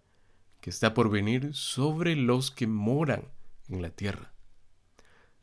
que 0.61 0.69
está 0.69 0.93
por 0.93 1.11
venir 1.11 1.53
sobre 1.53 2.15
los 2.15 2.49
que 2.49 2.65
moran 2.65 3.27
en 3.69 3.81
la 3.81 3.89
tierra. 3.89 4.33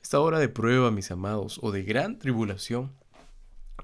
Esta 0.02 0.18
hora 0.18 0.38
de 0.38 0.48
prueba, 0.48 0.90
mis 0.90 1.10
amados, 1.10 1.60
o 1.62 1.70
de 1.70 1.84
gran 1.84 2.18
tribulación, 2.18 2.92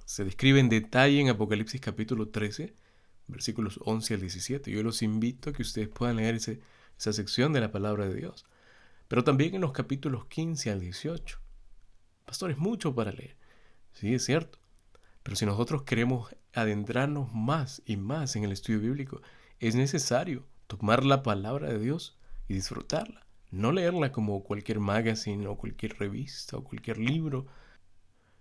se 0.05 0.25
describe 0.25 0.61
en 0.61 0.69
detalle 0.69 1.21
en 1.21 1.29
Apocalipsis 1.29 1.81
capítulo 1.81 2.29
13, 2.29 2.75
versículos 3.29 3.79
11 3.85 4.15
al 4.15 4.21
17. 4.21 4.71
Yo 4.71 4.83
los 4.83 5.03
invito 5.03 5.51
a 5.51 5.53
que 5.53 5.63
ustedes 5.63 5.89
puedan 5.89 6.17
leer 6.17 6.35
esa 6.35 7.13
sección 7.13 7.53
de 7.53 7.61
la 7.61 7.71
palabra 7.71 8.09
de 8.09 8.15
Dios. 8.15 8.47
Pero 9.09 9.25
también 9.25 9.55
en 9.55 9.61
los 9.61 9.73
capítulos 9.73 10.27
15 10.27 10.71
al 10.71 10.81
18. 10.81 11.39
Pastor, 12.25 12.51
es 12.51 12.59
mucho 12.59 12.95
para 12.95 13.13
leer. 13.13 13.37
Sí, 13.93 14.15
es 14.15 14.25
cierto. 14.25 14.59
Pero 15.23 15.37
si 15.37 15.47
nosotros 15.47 15.83
queremos 15.83 16.35
adentrarnos 16.53 17.33
más 17.33 17.83
y 17.85 17.97
más 17.97 18.37
en 18.37 18.45
el 18.45 18.53
estudio 18.53 18.81
bíblico, 18.81 19.23
es 19.59 19.75
necesario 19.75 20.47
tomar 20.67 21.05
la 21.05 21.23
palabra 21.23 21.69
de 21.69 21.79
Dios 21.79 22.19
y 22.49 22.55
disfrutarla. 22.55 23.27
No 23.51 23.73
leerla 23.73 24.13
como 24.13 24.43
cualquier 24.43 24.81
magazine 24.81 25.47
o 25.47 25.57
cualquier 25.57 25.99
revista 25.99 26.57
o 26.57 26.65
cualquier 26.65 26.99
libro. 26.99 27.47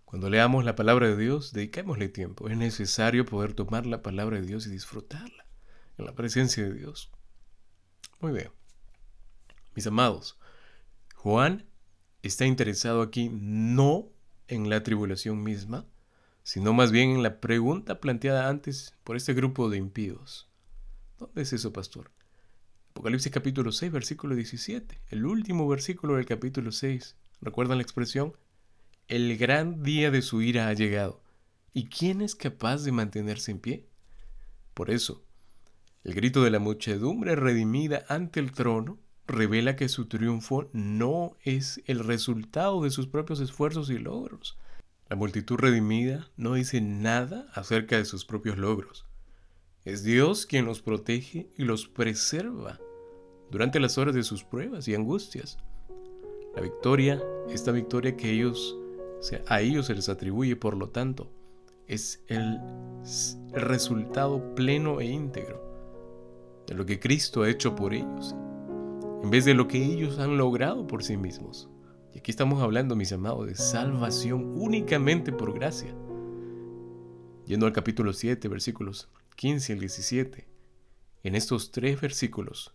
Cuando 0.04 0.30
leamos 0.30 0.66
la 0.66 0.76
palabra 0.76 1.08
de 1.08 1.18
Dios, 1.18 1.54
dedicémosle 1.54 2.10
tiempo. 2.10 2.50
Es 2.50 2.58
necesario 2.58 3.26
poder 3.26 3.54
tomar 3.54 3.86
la 3.86 4.02
palabra 4.02 4.40
de 4.40 4.46
Dios 4.46 4.68
y 4.68 4.72
disfrutarla 4.72 5.46
en 5.98 6.06
la 6.06 6.14
presencia 6.14 6.64
de 6.64 6.74
Dios. 6.74 7.12
Muy 8.20 8.34
bien. 8.34 8.52
Mis 9.76 9.88
amados, 9.88 10.38
Juan 11.26 11.66
está 12.22 12.46
interesado 12.46 13.02
aquí 13.02 13.32
no 13.34 14.12
en 14.48 14.70
la 14.70 14.84
tribulación 14.84 15.42
misma, 15.42 15.88
sino 16.44 16.72
más 16.72 16.92
bien 16.92 17.10
en 17.10 17.24
la 17.24 17.42
pregunta 17.42 18.00
planteada 18.00 18.48
antes 18.48 18.94
por 19.04 19.16
este 19.16 19.34
grupo 19.34 19.68
de 19.68 19.78
impíos. 19.78 20.48
¿Dónde 21.18 21.42
es 21.42 21.52
eso, 21.52 21.74
pastor? 21.74 22.12
Apocalipsis 22.92 23.32
capítulo 23.32 23.72
6, 23.72 23.92
versículo 23.92 24.36
17, 24.36 25.02
el 25.10 25.26
último 25.26 25.68
versículo 25.68 26.14
del 26.14 26.28
capítulo 26.28 26.72
6. 26.72 27.16
¿Recuerdan 27.42 27.80
la 27.80 27.84
expresión? 27.84 28.38
El 29.08 29.36
gran 29.36 29.82
día 29.82 30.12
de 30.12 30.22
su 30.22 30.44
ira 30.44 30.68
ha 30.68 30.74
llegado. 30.74 31.24
¿Y 31.74 31.86
quién 31.86 32.22
es 32.22 32.36
capaz 32.36 32.84
de 32.84 32.92
mantenerse 32.92 33.50
en 33.50 33.58
pie? 33.58 33.88
Por 34.76 34.92
eso, 34.92 35.26
el 36.04 36.14
grito 36.14 36.44
de 36.44 36.52
la 36.52 36.60
muchedumbre 36.60 37.36
redimida 37.36 38.06
ante 38.10 38.40
el 38.40 38.52
trono 38.52 39.00
revela 39.28 39.76
que 39.76 39.90
su 39.90 40.06
triunfo 40.06 40.70
no 40.74 41.36
es 41.44 41.82
el 41.86 42.00
resultado 42.00 42.84
de 42.84 42.90
sus 42.90 43.08
propios 43.08 43.40
esfuerzos 43.40 43.90
y 43.90 43.98
logros. 43.98 44.58
La 45.10 45.16
multitud 45.16 45.58
redimida 45.58 46.30
no 46.36 46.54
dice 46.54 46.82
nada 46.82 47.48
acerca 47.54 47.98
de 47.98 48.06
sus 48.06 48.26
propios 48.26 48.58
logros. 48.58 49.06
Es 49.84 50.04
Dios 50.04 50.46
quien 50.46 50.66
los 50.66 50.82
protege 50.82 51.48
y 51.58 51.64
los 51.64 51.88
preserva 51.88 52.80
durante 53.52 53.80
las 53.80 53.98
horas 53.98 54.16
de 54.16 54.24
sus 54.24 54.44
pruebas 54.44 54.88
y 54.88 54.96
angustias. 54.96 55.58
La 56.56 56.62
victoria, 56.62 57.22
esta 57.50 57.72
victoria 57.72 58.18
que 58.18 58.32
ellos, 58.32 58.76
a 59.48 59.62
ellos 59.62 59.86
se 59.88 59.94
les 59.94 60.10
atribuye, 60.10 60.56
por 60.56 60.76
lo 60.76 60.90
tanto, 60.90 61.32
es 61.88 62.24
el, 62.28 62.60
el 63.54 63.62
resultado 63.62 64.56
pleno 64.56 65.02
e 65.02 65.06
íntegro 65.06 65.64
de 66.66 66.74
lo 66.74 66.86
que 66.86 67.00
Cristo 67.00 67.44
ha 67.44 67.50
hecho 67.50 67.76
por 67.76 67.94
ellos, 67.94 68.36
en 69.24 69.30
vez 69.30 69.46
de 69.46 69.54
lo 69.54 69.68
que 69.68 69.84
ellos 69.84 70.20
han 70.20 70.38
logrado 70.38 70.88
por 70.88 71.04
sí 71.04 71.18
mismos. 71.18 71.70
Y 72.14 72.20
aquí 72.20 72.32
estamos 72.32 72.62
hablando, 72.62 72.96
mis 72.96 73.12
amados, 73.12 73.48
de 73.48 73.56
salvación 73.56 74.54
únicamente 74.56 75.32
por 75.32 75.54
gracia. 75.54 75.94
Yendo 77.46 77.66
al 77.66 77.74
capítulo 77.74 78.14
7, 78.14 78.48
versículos 78.48 79.10
15 79.36 79.74
al 79.74 79.80
17, 79.80 80.48
en 81.24 81.36
estos 81.36 81.72
tres 81.72 82.00
versículos 82.00 82.74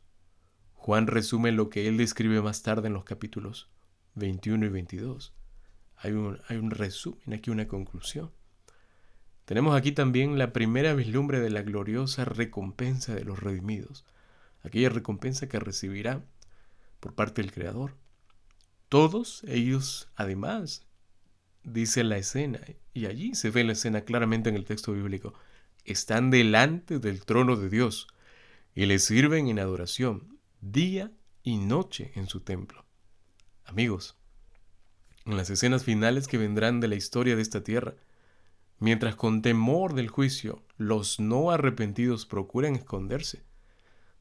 Juan 0.80 1.06
resume 1.06 1.52
lo 1.52 1.68
que 1.68 1.88
él 1.88 1.98
describe 1.98 2.40
más 2.40 2.62
tarde 2.62 2.88
en 2.88 2.94
los 2.94 3.04
capítulos 3.04 3.68
21 4.14 4.64
y 4.64 4.68
22. 4.70 5.34
Hay 5.98 6.12
un, 6.12 6.40
hay 6.48 6.56
un 6.56 6.70
resumen, 6.70 7.34
aquí 7.34 7.50
una 7.50 7.68
conclusión. 7.68 8.30
Tenemos 9.44 9.76
aquí 9.76 9.92
también 9.92 10.38
la 10.38 10.54
primera 10.54 10.94
vislumbre 10.94 11.38
de 11.38 11.50
la 11.50 11.60
gloriosa 11.62 12.24
recompensa 12.24 13.14
de 13.14 13.24
los 13.24 13.40
redimidos, 13.40 14.06
aquella 14.62 14.88
recompensa 14.88 15.48
que 15.48 15.58
recibirá 15.58 16.24
por 17.00 17.14
parte 17.14 17.42
del 17.42 17.52
Creador. 17.52 17.96
Todos 18.88 19.42
ellos, 19.46 20.08
además, 20.16 20.86
dice 21.62 22.04
la 22.04 22.18
escena, 22.18 22.60
y 22.92 23.06
allí 23.06 23.34
se 23.34 23.50
ve 23.50 23.64
la 23.64 23.72
escena 23.72 24.02
claramente 24.02 24.48
en 24.48 24.56
el 24.56 24.64
texto 24.64 24.92
bíblico, 24.92 25.34
están 25.84 26.30
delante 26.30 26.98
del 26.98 27.24
trono 27.24 27.56
de 27.56 27.70
Dios 27.70 28.08
y 28.74 28.86
le 28.86 28.98
sirven 28.98 29.48
en 29.48 29.58
adoración 29.58 30.38
día 30.60 31.10
y 31.42 31.58
noche 31.58 32.12
en 32.14 32.26
su 32.26 32.40
templo. 32.40 32.84
Amigos, 33.64 34.16
en 35.24 35.36
las 35.36 35.50
escenas 35.50 35.84
finales 35.84 36.28
que 36.28 36.38
vendrán 36.38 36.80
de 36.80 36.88
la 36.88 36.96
historia 36.96 37.36
de 37.36 37.42
esta 37.42 37.62
tierra, 37.62 37.94
mientras 38.78 39.14
con 39.16 39.42
temor 39.42 39.94
del 39.94 40.08
juicio 40.08 40.62
los 40.76 41.20
no 41.20 41.50
arrepentidos 41.50 42.26
procuran 42.26 42.74
esconderse 42.74 43.44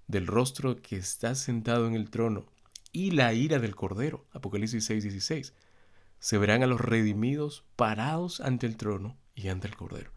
del 0.09 0.27
rostro 0.27 0.81
que 0.81 0.97
está 0.97 1.35
sentado 1.35 1.87
en 1.87 1.93
el 1.93 2.09
trono 2.09 2.47
y 2.91 3.11
la 3.11 3.31
ira 3.33 3.59
del 3.59 3.75
Cordero, 3.75 4.25
Apocalipsis 4.31 4.89
6:16, 4.89 5.53
se 6.19 6.37
verán 6.39 6.63
a 6.63 6.67
los 6.67 6.81
redimidos 6.81 7.63
parados 7.75 8.41
ante 8.41 8.65
el 8.65 8.75
trono 8.75 9.15
y 9.35 9.47
ante 9.49 9.67
el 9.67 9.77
Cordero. 9.77 10.11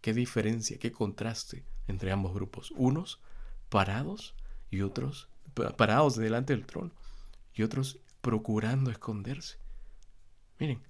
Qué 0.00 0.12
diferencia, 0.12 0.78
qué 0.78 0.90
contraste 0.90 1.64
entre 1.86 2.10
ambos 2.10 2.34
grupos. 2.34 2.72
Unos 2.72 3.20
parados 3.68 4.34
y 4.70 4.82
otros 4.82 5.28
parados 5.76 6.16
delante 6.16 6.54
del 6.54 6.66
trono 6.66 6.90
y 7.54 7.62
otros 7.62 8.00
procurando 8.20 8.90
esconderse. 8.90 9.58
Miren, 10.58 10.82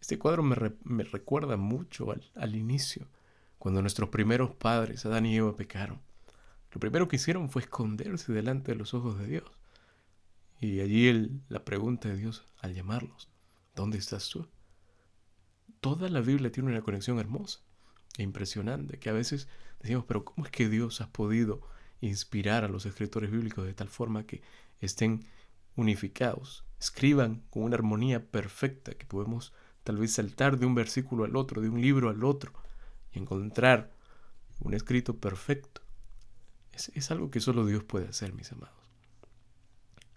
este 0.00 0.16
cuadro 0.16 0.44
me, 0.44 1.02
recuerda 1.04 1.56
mucho 1.56 2.12
al, 2.12 2.30
al, 2.36 2.54
inicio, 2.54 3.08
cuando 3.58 3.80
nuestros 3.80 4.10
primeros 4.10 4.54
padres, 4.54 5.04
Adán 5.06 5.26
y 5.26 5.36
Eva, 5.36 5.56
pecaron. 5.56 6.00
Lo 6.74 6.80
primero 6.80 7.06
que 7.06 7.16
hicieron 7.16 7.50
fue 7.50 7.62
esconderse 7.62 8.32
delante 8.32 8.72
de 8.72 8.76
los 8.76 8.94
ojos 8.94 9.16
de 9.16 9.28
Dios. 9.28 9.44
Y 10.60 10.80
allí 10.80 11.40
la 11.48 11.64
pregunta 11.64 12.08
de 12.08 12.16
Dios 12.16 12.44
al 12.58 12.74
llamarlos, 12.74 13.30
¿dónde 13.76 13.96
estás 13.96 14.28
tú? 14.28 14.48
Toda 15.80 16.08
la 16.08 16.20
Biblia 16.20 16.50
tiene 16.50 16.70
una 16.70 16.82
conexión 16.82 17.20
hermosa 17.20 17.60
e 18.18 18.24
impresionante, 18.24 18.98
que 18.98 19.08
a 19.08 19.12
veces 19.12 19.46
decimos, 19.80 20.04
pero 20.08 20.24
¿cómo 20.24 20.46
es 20.46 20.50
que 20.50 20.68
Dios 20.68 21.00
ha 21.00 21.12
podido 21.12 21.60
inspirar 22.00 22.64
a 22.64 22.68
los 22.68 22.86
escritores 22.86 23.30
bíblicos 23.30 23.64
de 23.64 23.74
tal 23.74 23.88
forma 23.88 24.26
que 24.26 24.42
estén 24.80 25.24
unificados, 25.76 26.64
escriban 26.80 27.44
con 27.50 27.62
una 27.62 27.76
armonía 27.76 28.26
perfecta, 28.32 28.94
que 28.94 29.06
podemos 29.06 29.52
tal 29.84 29.98
vez 29.98 30.12
saltar 30.12 30.58
de 30.58 30.66
un 30.66 30.74
versículo 30.74 31.22
al 31.22 31.36
otro, 31.36 31.62
de 31.62 31.68
un 31.68 31.80
libro 31.80 32.08
al 32.08 32.24
otro, 32.24 32.52
y 33.12 33.20
encontrar 33.20 33.92
un 34.60 34.74
escrito 34.74 35.18
perfecto. 35.18 35.83
Es, 36.74 36.90
es 36.94 37.10
algo 37.10 37.30
que 37.30 37.40
solo 37.40 37.64
Dios 37.66 37.84
puede 37.84 38.08
hacer, 38.08 38.32
mis 38.32 38.52
amados. 38.52 38.76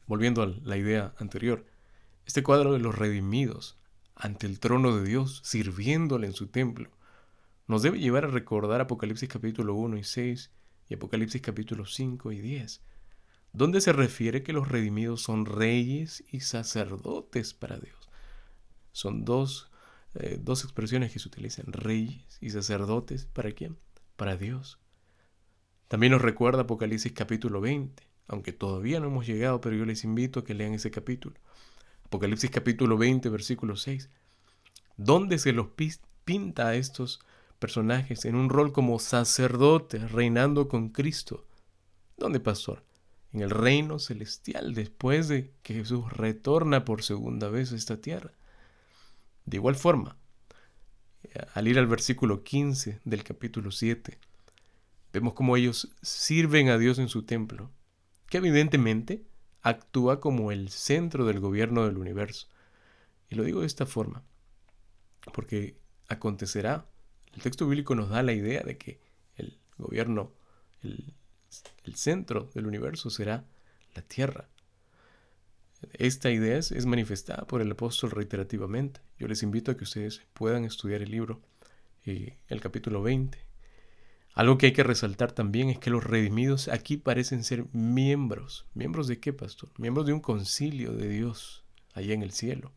Volviendo 0.07 0.41
a 0.41 0.47
la 0.47 0.77
idea 0.77 1.13
anterior, 1.17 1.65
este 2.25 2.43
cuadro 2.43 2.73
de 2.73 2.79
los 2.79 2.95
redimidos 2.95 3.77
ante 4.15 4.47
el 4.47 4.59
trono 4.59 4.95
de 4.97 5.07
Dios, 5.07 5.41
sirviéndole 5.43 6.27
en 6.27 6.33
su 6.33 6.47
templo, 6.47 6.91
nos 7.67 7.81
debe 7.83 7.99
llevar 7.99 8.25
a 8.25 8.29
recordar 8.29 8.81
Apocalipsis 8.81 9.29
capítulo 9.29 9.75
1 9.75 9.97
y 9.97 10.03
6 10.03 10.51
y 10.89 10.93
Apocalipsis 10.95 11.41
capítulo 11.41 11.85
5 11.85 12.31
y 12.31 12.39
10, 12.39 12.81
donde 13.53 13.81
se 13.81 13.93
refiere 13.93 14.43
que 14.43 14.53
los 14.53 14.69
redimidos 14.69 15.21
son 15.21 15.45
reyes 15.45 16.23
y 16.31 16.39
sacerdotes 16.39 17.53
para 17.53 17.77
Dios. 17.77 18.09
Son 18.93 19.25
dos, 19.25 19.69
eh, 20.15 20.39
dos 20.41 20.63
expresiones 20.63 21.11
que 21.11 21.19
se 21.19 21.27
utilizan, 21.27 21.71
reyes 21.71 22.37
y 22.41 22.49
sacerdotes, 22.49 23.25
¿para 23.25 23.51
quién? 23.51 23.77
Para 24.15 24.37
Dios. 24.37 24.79
También 25.87 26.11
nos 26.11 26.21
recuerda 26.21 26.63
Apocalipsis 26.63 27.13
capítulo 27.13 27.61
20, 27.61 28.03
aunque 28.27 28.51
todavía 28.51 28.99
no 28.99 29.07
hemos 29.07 29.25
llegado, 29.25 29.61
pero 29.61 29.75
yo 29.75 29.85
les 29.85 30.03
invito 30.03 30.41
a 30.41 30.43
que 30.43 30.53
lean 30.53 30.73
ese 30.73 30.91
capítulo. 30.91 31.37
Apocalipsis 32.05 32.51
capítulo 32.51 32.97
20, 32.97 33.29
versículo 33.29 33.77
6, 33.77 34.09
donde 34.97 35.39
se 35.39 35.53
los 35.53 35.67
pinta 36.25 36.67
a 36.67 36.75
estos 36.75 37.21
personajes 37.59 38.25
en 38.25 38.35
un 38.35 38.49
rol 38.49 38.73
como 38.73 38.99
sacerdote 38.99 39.99
reinando 39.99 40.67
con 40.67 40.89
Cristo. 40.89 41.45
¿Dónde, 42.17 42.41
pastor? 42.41 42.83
En 43.31 43.41
el 43.41 43.49
reino 43.49 43.97
celestial, 43.99 44.73
después 44.73 45.29
de 45.29 45.53
que 45.63 45.75
Jesús 45.75 46.11
retorna 46.11 46.83
por 46.83 47.01
segunda 47.01 47.47
vez 47.49 47.71
a 47.71 47.75
esta 47.75 48.01
tierra. 48.01 48.33
De 49.45 49.55
igual 49.55 49.75
forma, 49.75 50.17
al 51.53 51.67
ir 51.67 51.79
al 51.79 51.87
versículo 51.87 52.43
15 52.43 52.99
del 53.05 53.23
capítulo 53.23 53.71
7, 53.71 54.17
vemos 55.13 55.33
cómo 55.33 55.57
ellos 55.57 55.95
sirven 56.01 56.69
a 56.69 56.77
Dios 56.77 56.99
en 56.99 57.09
su 57.09 57.23
templo, 57.23 57.71
que 58.29 58.37
evidentemente 58.37 59.23
actúa 59.61 60.19
como 60.19 60.51
el 60.51 60.69
centro 60.69 61.25
del 61.25 61.39
gobierno 61.39 61.85
del 61.85 61.97
universo. 61.97 62.47
Y 63.29 63.35
lo 63.35 63.43
digo 63.43 63.61
de 63.61 63.67
esta 63.67 63.85
forma, 63.85 64.23
porque 65.33 65.77
acontecerá 66.07 66.85
el 67.37 67.43
texto 67.43 67.67
bíblico 67.67 67.93
nos 67.93 68.09
da 68.09 68.23
la 68.23 68.33
idea 68.33 68.63
de 68.63 68.79
que 68.79 68.99
el 69.35 69.59
gobierno, 69.77 70.33
el, 70.81 71.13
centro 71.93 72.49
del 72.55 72.65
universo 72.65 73.11
será 73.11 73.45
la 73.95 74.01
tierra. 74.01 74.49
Esta 75.93 76.31
idea 76.31 76.57
es, 76.57 76.85
manifestada 76.87 77.45
por 77.45 77.61
el 77.61 77.71
apóstol 77.71 78.09
reiterativamente. 78.09 79.01
Yo 79.19 79.27
les 79.27 79.43
invito 79.43 79.71
a 79.71 79.77
que 79.77 79.83
ustedes 79.83 80.23
puedan 80.33 80.65
estudiar 80.65 81.03
el 81.03 81.11
libro, 81.11 81.39
eh, 82.05 82.37
el 82.47 82.59
capítulo 82.59 83.03
20. 83.03 83.46
Algo 84.37 84.59
que 84.59 84.67
hay 84.67 84.71
que 84.71 84.83
resaltar 84.83 85.31
también 85.31 85.69
es 85.69 85.79
que 85.79 85.89
los 85.89 86.03
redimidos 86.03 86.67
aquí 86.67 86.95
parecen 86.95 87.43
ser 87.43 87.65
miembros. 87.73 88.67
¿Miembros 88.75 89.07
de 89.07 89.19
qué, 89.19 89.33
pastor? 89.33 89.71
Miembros 89.79 90.05
de 90.05 90.13
un 90.13 90.19
concilio 90.19 90.93
de 90.93 91.09
Dios 91.09 91.63
allá 91.95 92.13
en 92.13 92.21
el 92.21 92.31
cielo, 92.31 92.71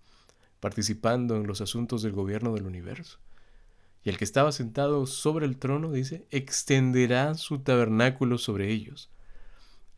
participando 0.59 1.37
en 1.37 1.47
los 1.47 1.61
asuntos 1.61 2.01
del 2.01 2.13
gobierno 2.13 2.55
del 2.55 2.65
universo. 2.65 3.19
Y 4.03 4.09
el 4.09 4.17
que 4.17 4.25
estaba 4.25 4.53
sentado 4.53 5.05
sobre 5.05 5.45
el 5.45 5.59
trono, 5.59 5.93
dice, 5.93 6.25
extenderá 6.31 7.35
su 7.35 7.59
tabernáculo 7.59 8.39
sobre 8.39 8.71
ellos. 8.71 9.11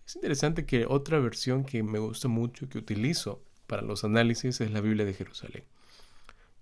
Es 0.04 0.16
interesante 0.16 0.66
que 0.66 0.86
otra 0.86 1.20
versión 1.20 1.62
que 1.62 1.84
me 1.84 2.00
gusta 2.00 2.26
mucho, 2.26 2.68
que 2.68 2.78
utilizo 2.78 3.40
para 3.68 3.82
los 3.82 4.02
análisis, 4.02 4.60
es 4.60 4.72
la 4.72 4.80
Biblia 4.80 5.04
de 5.04 5.14
Jerusalén. 5.14 5.62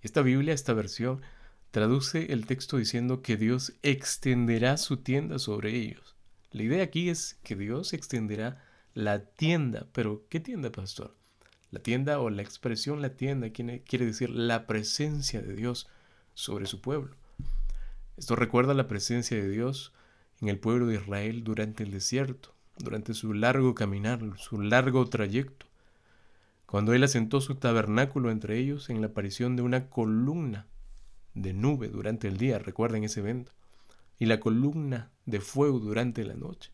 Esta 0.03 0.21
Biblia, 0.21 0.53
esta 0.53 0.73
versión, 0.73 1.23
traduce 1.71 2.33
el 2.33 2.45
texto 2.45 2.77
diciendo 2.77 3.21
que 3.21 3.37
Dios 3.37 3.73
extenderá 3.81 4.75
su 4.77 4.97
tienda 4.97 5.39
sobre 5.39 5.75
ellos. 5.75 6.15
La 6.51 6.63
idea 6.63 6.83
aquí 6.83 7.09
es 7.09 7.39
que 7.43 7.55
Dios 7.55 7.93
extenderá 7.93 8.61
la 8.93 9.23
tienda, 9.23 9.87
pero 9.93 10.25
¿qué 10.29 10.41
tienda, 10.41 10.69
pastor? 10.69 11.15
La 11.71 11.79
tienda 11.79 12.19
o 12.19 12.29
la 12.29 12.41
expresión 12.41 13.01
la 13.01 13.15
tienda 13.15 13.51
quiere 13.51 14.05
decir 14.05 14.29
la 14.29 14.67
presencia 14.67 15.41
de 15.41 15.55
Dios 15.55 15.87
sobre 16.33 16.65
su 16.65 16.81
pueblo. 16.81 17.15
Esto 18.17 18.35
recuerda 18.35 18.73
la 18.73 18.89
presencia 18.89 19.37
de 19.37 19.47
Dios 19.47 19.93
en 20.41 20.49
el 20.49 20.59
pueblo 20.59 20.87
de 20.87 20.95
Israel 20.95 21.45
durante 21.45 21.83
el 21.83 21.91
desierto, 21.91 22.53
durante 22.77 23.13
su 23.13 23.33
largo 23.33 23.73
caminar, 23.75 24.19
su 24.37 24.59
largo 24.59 25.07
trayecto, 25.07 25.67
cuando 26.65 26.93
Él 26.93 27.03
asentó 27.05 27.39
su 27.39 27.55
tabernáculo 27.55 28.29
entre 28.29 28.57
ellos 28.57 28.89
en 28.89 28.99
la 28.99 29.07
aparición 29.07 29.55
de 29.55 29.61
una 29.61 29.89
columna 29.89 30.67
de 31.33 31.53
nube 31.53 31.87
durante 31.89 32.27
el 32.27 32.37
día, 32.37 32.59
recuerden 32.59 33.03
ese 33.03 33.21
evento, 33.21 33.51
y 34.19 34.25
la 34.25 34.39
columna 34.39 35.11
de 35.25 35.39
fuego 35.41 35.79
durante 35.79 36.23
la 36.23 36.35
noche. 36.35 36.71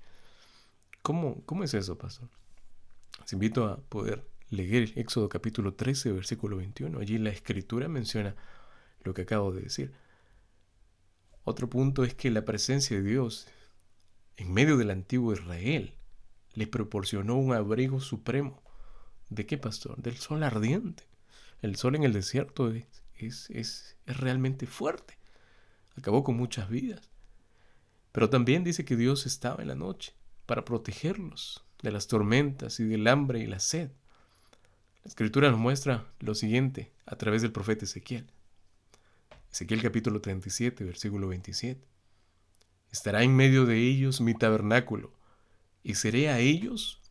¿Cómo, 1.02 1.43
cómo 1.46 1.63
es 1.63 1.74
eso, 1.74 1.98
pastor? 1.98 2.30
Les 3.22 3.34
invito 3.34 3.65
a 3.65 3.78
poder 3.78 4.28
leer 4.50 4.93
Éxodo 4.96 5.30
capítulo 5.30 5.74
13, 5.74 6.12
versículo 6.12 6.58
21. 6.58 7.00
Allí 7.00 7.17
la 7.17 7.30
escritura 7.30 7.88
menciona 7.88 8.36
lo 9.04 9.13
que 9.13 9.24
acabo 9.24 9.52
de 9.52 9.62
decir. 9.62 9.93
Otro 11.43 11.70
punto 11.70 12.04
es 12.04 12.13
que 12.13 12.30
la 12.30 12.43
presencia 12.43 12.98
de 12.98 13.04
Dios 13.04 13.48
en 14.36 14.54
medio 14.54 14.78
del 14.78 14.91
antiguo 14.91 15.34
Israel 15.34 15.93
les 16.54 16.67
proporcionó 16.67 17.36
un 17.38 17.54
abrigo 17.54 18.00
supremo. 18.00 18.62
¿De 19.30 19.46
qué, 19.46 19.58
pastor? 19.58 20.02
Del 20.02 20.17
sol 20.17 20.43
ardiente. 20.43 21.04
El 21.62 21.76
sol 21.76 21.96
en 21.96 22.04
el 22.04 22.13
desierto 22.13 22.72
es, 22.72 22.86
es, 23.19 23.95
realmente 24.06 24.67
fuerte. 24.67 25.17
Acabó 25.95 26.23
con 26.23 26.38
muchas 26.38 26.69
vidas. 26.69 27.10
Pero 28.12 28.30
también 28.30 28.63
dice 28.63 28.86
que 28.86 28.95
Dios 28.95 29.25
estaba 29.25 29.62
en 29.62 29.69
la 29.69 29.75
noche 29.75 30.13
para 30.45 30.63
protegerlos 30.63 31.63
de 31.82 31.91
las 31.91 32.08
tormentas 32.08 32.80
y 32.80 32.86
del 32.86 33.08
hambre 33.08 33.39
y 33.39 33.47
la 33.47 33.60
sed. 33.60 33.91
La 35.03 35.10
escritura 35.10 35.49
nos 35.49 35.60
muestra 35.60 36.12
lo 36.19 36.36
siguiente 36.36 36.91
a 37.06 37.15
través 37.15 37.41
del 37.41 37.51
profeta 37.51 37.86
Ezequiel. 37.86 38.27
Ezequiel 39.51 39.82
capítulo 39.82 40.21
37, 40.21 40.84
versículo 40.84 41.27
27. 41.27 41.88
Estará 42.91 43.23
en 43.23 43.36
medio 43.36 43.65
de 43.65 43.77
ellos 43.77 44.21
mi 44.21 44.34
tabernáculo, 44.34 45.13
y 45.84 45.95
seré 45.95 46.30
a 46.30 46.39
ellos, 46.39 47.01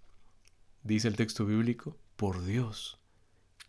dice 0.83 1.09
el 1.09 1.17
texto 1.17 1.47
bíblico, 1.47 1.97
por 2.17 2.45
Dios, 2.45 2.99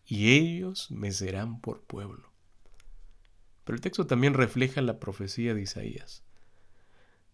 y 0.07 0.31
ellos 0.31 0.89
me 0.89 1.11
serán 1.11 1.61
por 1.61 1.83
pueblo. 1.83 2.31
Pero 3.63 3.75
el 3.75 3.81
texto 3.81 4.07
también 4.07 4.33
refleja 4.33 4.81
la 4.81 4.99
profecía 4.99 5.53
de 5.53 5.61
Isaías 5.61 6.23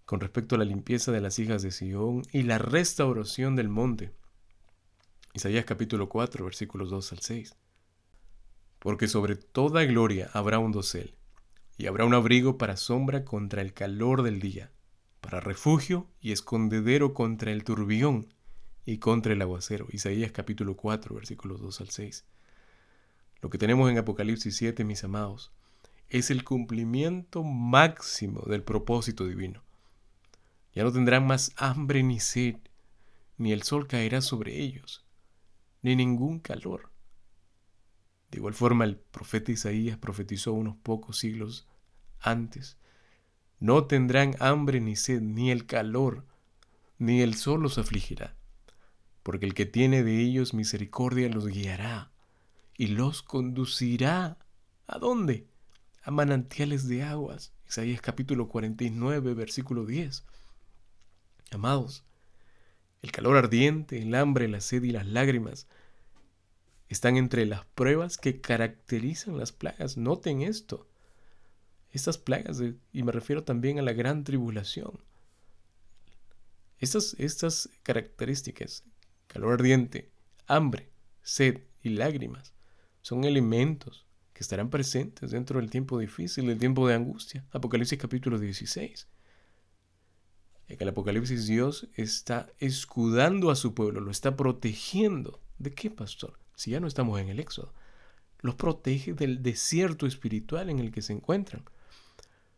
con 0.05 0.19
respecto 0.19 0.55
a 0.55 0.57
la 0.57 0.65
limpieza 0.65 1.11
de 1.11 1.21
las 1.21 1.39
hijas 1.39 1.61
de 1.61 1.71
Sión 1.71 2.23
y 2.31 2.43
la 2.43 2.57
restauración 2.57 3.55
del 3.55 3.69
monte. 3.69 4.11
Isaías 5.33 5.65
capítulo 5.65 6.09
4, 6.09 6.45
versículos 6.45 6.89
2 6.89 7.13
al 7.13 7.19
6. 7.19 7.55
Porque 8.79 9.07
sobre 9.07 9.35
toda 9.35 9.85
gloria 9.85 10.29
habrá 10.33 10.59
un 10.59 10.71
dosel, 10.71 11.15
y 11.77 11.87
habrá 11.87 12.05
un 12.05 12.13
abrigo 12.13 12.57
para 12.57 12.77
sombra 12.77 13.23
contra 13.23 13.61
el 13.61 13.73
calor 13.73 14.23
del 14.23 14.39
día, 14.39 14.71
para 15.21 15.39
refugio 15.39 16.09
y 16.19 16.33
escondedero 16.33 17.13
contra 17.13 17.51
el 17.51 17.63
turbión 17.63 18.33
y 18.85 18.97
contra 18.97 19.33
el 19.33 19.41
aguacero. 19.41 19.87
Isaías 19.89 20.31
capítulo 20.31 20.75
4, 20.75 21.15
versículos 21.15 21.61
2 21.61 21.81
al 21.81 21.89
6. 21.89 22.25
Lo 23.43 23.49
que 23.49 23.57
tenemos 23.57 23.91
en 23.91 23.97
Apocalipsis 23.97 24.55
7, 24.55 24.85
mis 24.85 25.03
amados, 25.03 25.51
es 26.07 26.31
el 26.31 26.45
cumplimiento 26.45 27.43
máximo 27.43 28.43
del 28.43 28.63
propósito 28.63 29.27
divino. 29.27 29.65
Ya 30.73 30.83
no 30.83 30.93
tendrán 30.93 31.27
más 31.27 31.51
hambre 31.57 32.03
ni 32.03 32.21
sed, 32.21 32.55
ni 33.37 33.51
el 33.51 33.63
sol 33.63 33.85
caerá 33.85 34.21
sobre 34.21 34.61
ellos, 34.61 35.05
ni 35.81 35.93
ningún 35.97 36.39
calor. 36.39 36.89
De 38.31 38.37
igual 38.37 38.53
forma, 38.53 38.85
el 38.85 38.95
profeta 38.95 39.51
Isaías 39.51 39.97
profetizó 39.97 40.53
unos 40.53 40.77
pocos 40.77 41.17
siglos 41.17 41.67
antes, 42.21 42.77
no 43.59 43.87
tendrán 43.87 44.37
hambre 44.39 44.79
ni 44.79 44.95
sed, 44.95 45.21
ni 45.21 45.51
el 45.51 45.65
calor, 45.65 46.25
ni 46.97 47.19
el 47.21 47.33
sol 47.33 47.61
los 47.61 47.77
afligirá, 47.77 48.37
porque 49.21 49.45
el 49.45 49.53
que 49.53 49.65
tiene 49.65 50.01
de 50.01 50.21
ellos 50.21 50.53
misericordia 50.53 51.27
los 51.27 51.47
guiará 51.47 52.12
y 52.77 52.87
los 52.87 53.21
conducirá. 53.21 54.37
¿A 54.87 54.97
dónde? 54.97 55.47
A 56.03 56.11
manantiales 56.11 56.87
de 56.87 57.03
aguas. 57.03 57.53
Isaías 57.67 58.01
capítulo 58.01 58.49
49, 58.49 59.33
versículo 59.33 59.85
10. 59.85 60.23
Amados, 61.51 62.03
el 63.01 63.11
calor 63.11 63.37
ardiente, 63.37 64.01
el 64.01 64.15
hambre, 64.15 64.47
la 64.47 64.61
sed 64.61 64.83
y 64.83 64.91
las 64.91 65.05
lágrimas 65.05 65.67
están 66.89 67.17
entre 67.17 67.45
las 67.45 67.65
pruebas 67.65 68.17
que 68.17 68.39
caracterizan 68.41 69.37
las 69.37 69.51
plagas. 69.51 69.97
Noten 69.97 70.41
esto. 70.41 70.87
Estas 71.91 72.17
plagas, 72.17 72.61
y 72.91 73.03
me 73.03 73.11
refiero 73.11 73.43
también 73.43 73.77
a 73.77 73.83
la 73.83 73.93
gran 73.93 74.23
tribulación. 74.23 74.99
Estas, 76.79 77.15
estas 77.19 77.69
características, 77.83 78.83
calor 79.27 79.53
ardiente, 79.53 80.11
hambre, 80.47 80.89
sed 81.21 81.61
y 81.81 81.89
lágrimas, 81.89 82.52
son 83.03 83.25
elementos 83.25 84.07
que 84.33 84.41
estarán 84.41 84.69
presentes 84.69 85.29
dentro 85.29 85.59
del 85.59 85.69
tiempo 85.69 85.99
difícil, 85.99 86.47
del 86.47 86.57
tiempo 86.57 86.87
de 86.87 86.95
angustia. 86.95 87.45
Apocalipsis 87.51 87.99
capítulo 87.99 88.39
16. 88.39 89.07
En 90.69 90.77
el 90.79 90.87
Apocalipsis 90.87 91.45
Dios 91.45 91.89
está 91.95 92.49
escudando 92.59 93.51
a 93.51 93.55
su 93.55 93.75
pueblo, 93.75 93.99
lo 93.99 94.09
está 94.09 94.37
protegiendo. 94.37 95.41
¿De 95.59 95.71
qué, 95.71 95.91
pastor? 95.91 96.39
Si 96.55 96.71
ya 96.71 96.79
no 96.79 96.87
estamos 96.87 97.19
en 97.19 97.27
el 97.27 97.41
Éxodo. 97.41 97.73
Los 98.39 98.55
protege 98.55 99.13
del 99.13 99.43
desierto 99.43 100.07
espiritual 100.07 100.69
en 100.69 100.79
el 100.79 100.91
que 100.91 101.01
se 101.01 101.13
encuentran. 101.13 101.63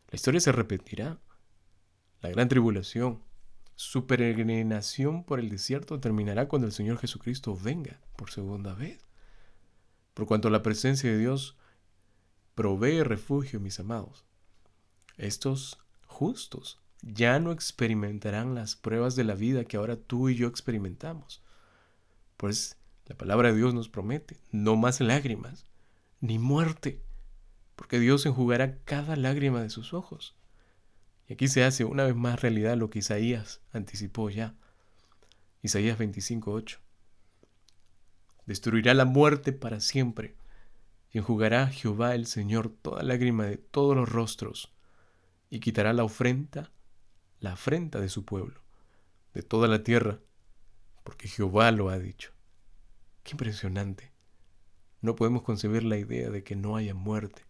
La 0.10 0.16
historia 0.16 0.40
se 0.40 0.52
repetirá. 0.52 1.20
La 2.22 2.30
gran 2.30 2.50
tribulación, 2.50 3.24
su 3.76 4.06
peregrinación 4.06 5.24
por 5.24 5.40
el 5.40 5.50
desierto 5.50 6.00
terminará 6.00 6.48
cuando 6.48 6.68
el 6.68 6.72
Señor 6.72 7.00
Jesucristo 7.00 7.58
venga 7.62 8.00
por 8.16 8.30
segunda 8.30 8.76
vez. 8.76 9.05
Por 10.16 10.26
cuanto 10.26 10.50
la 10.50 10.64
presencia 10.64 11.12
de 11.12 11.20
Dios 11.20 11.58
provee 12.56 13.04
refugio, 13.04 13.60
mis 13.60 13.82
amados, 13.82 14.26
estos 15.18 15.78
justos 16.08 16.80
ya 17.02 17.38
no 17.40 17.52
experimentarán 17.52 18.56
las 18.56 18.78
pruebas 18.78 19.18
de 19.18 19.26
la 19.26 19.36
vida 19.36 19.66
que 19.66 19.76
ahora 19.76 19.98
tú 19.98 20.30
y 20.30 20.36
yo 20.36 20.48
experimentamos. 20.48 21.44
Pues 22.38 22.78
la 23.06 23.16
palabra 23.18 23.52
de 23.52 23.58
Dios 23.58 23.74
nos 23.74 23.90
promete 23.90 24.40
no 24.52 24.78
más 24.78 25.02
lágrimas, 25.02 25.66
ni 26.22 26.40
muerte, 26.40 27.04
porque 27.76 28.00
Dios 28.00 28.26
enjugará 28.26 28.78
cada 28.86 29.18
lágrima 29.18 29.62
de 29.62 29.70
sus 29.70 29.94
ojos. 29.94 30.34
Y 31.28 31.34
aquí 31.34 31.50
se 31.50 31.66
hace 31.66 31.84
una 31.84 32.06
vez 32.06 32.16
más 32.16 32.42
realidad 32.42 32.78
lo 32.78 32.90
que 32.90 33.00
Isaías 33.00 33.60
anticipó 33.74 34.30
ya. 34.30 34.56
Isaías 35.62 36.00
25:8 36.00 36.85
destruirá 38.46 38.94
la 38.94 39.06
muerte 39.06 39.54
para 39.54 39.80
siempre, 39.80 40.36
y 41.12 41.18
enjugará 41.18 41.68
Jehová 41.68 42.16
el 42.16 42.26
Señor 42.28 42.70
toda 42.70 43.04
lágrima 43.04 43.46
de 43.46 43.58
todos 43.58 43.96
los 43.96 44.10
rostros, 44.10 44.74
y 45.50 45.60
quitará 45.60 45.94
la 45.94 46.04
ofrenda, 46.04 46.72
la 47.40 47.54
afrenta 47.54 48.00
de 48.00 48.10
su 48.10 48.26
pueblo, 48.26 48.62
de 49.34 49.42
toda 49.42 49.68
la 49.68 49.84
tierra, 49.84 50.20
porque 51.04 51.28
Jehová 51.28 51.72
lo 51.72 51.90
ha 51.90 52.00
dicho. 52.00 52.32
Qué 53.24 53.32
impresionante. 53.32 54.12
No 55.02 55.16
podemos 55.16 55.44
concebir 55.44 55.84
la 55.84 55.98
idea 55.98 56.30
de 56.30 56.44
que 56.44 56.56
no 56.56 56.76
haya 56.76 56.94
muerte. 56.94 57.44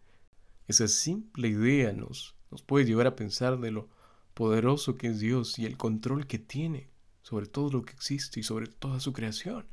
Esa 0.67 0.87
simple 0.87 1.47
idea 1.47 1.93
nos, 1.93 2.35
nos 2.51 2.61
puede 2.61 2.85
llevar 2.85 3.07
a 3.07 3.15
pensar 3.15 3.59
de 3.59 3.71
lo 3.71 3.89
poderoso 4.33 4.97
que 4.97 5.07
es 5.07 5.19
Dios 5.19 5.57
y 5.59 5.65
el 5.65 5.77
control 5.77 6.27
que 6.27 6.39
tiene 6.39 6.89
sobre 7.21 7.47
todo 7.47 7.71
lo 7.71 7.83
que 7.83 7.93
existe 7.93 8.39
y 8.39 8.43
sobre 8.43 8.67
toda 8.67 8.99
su 8.99 9.13
creación 9.13 9.65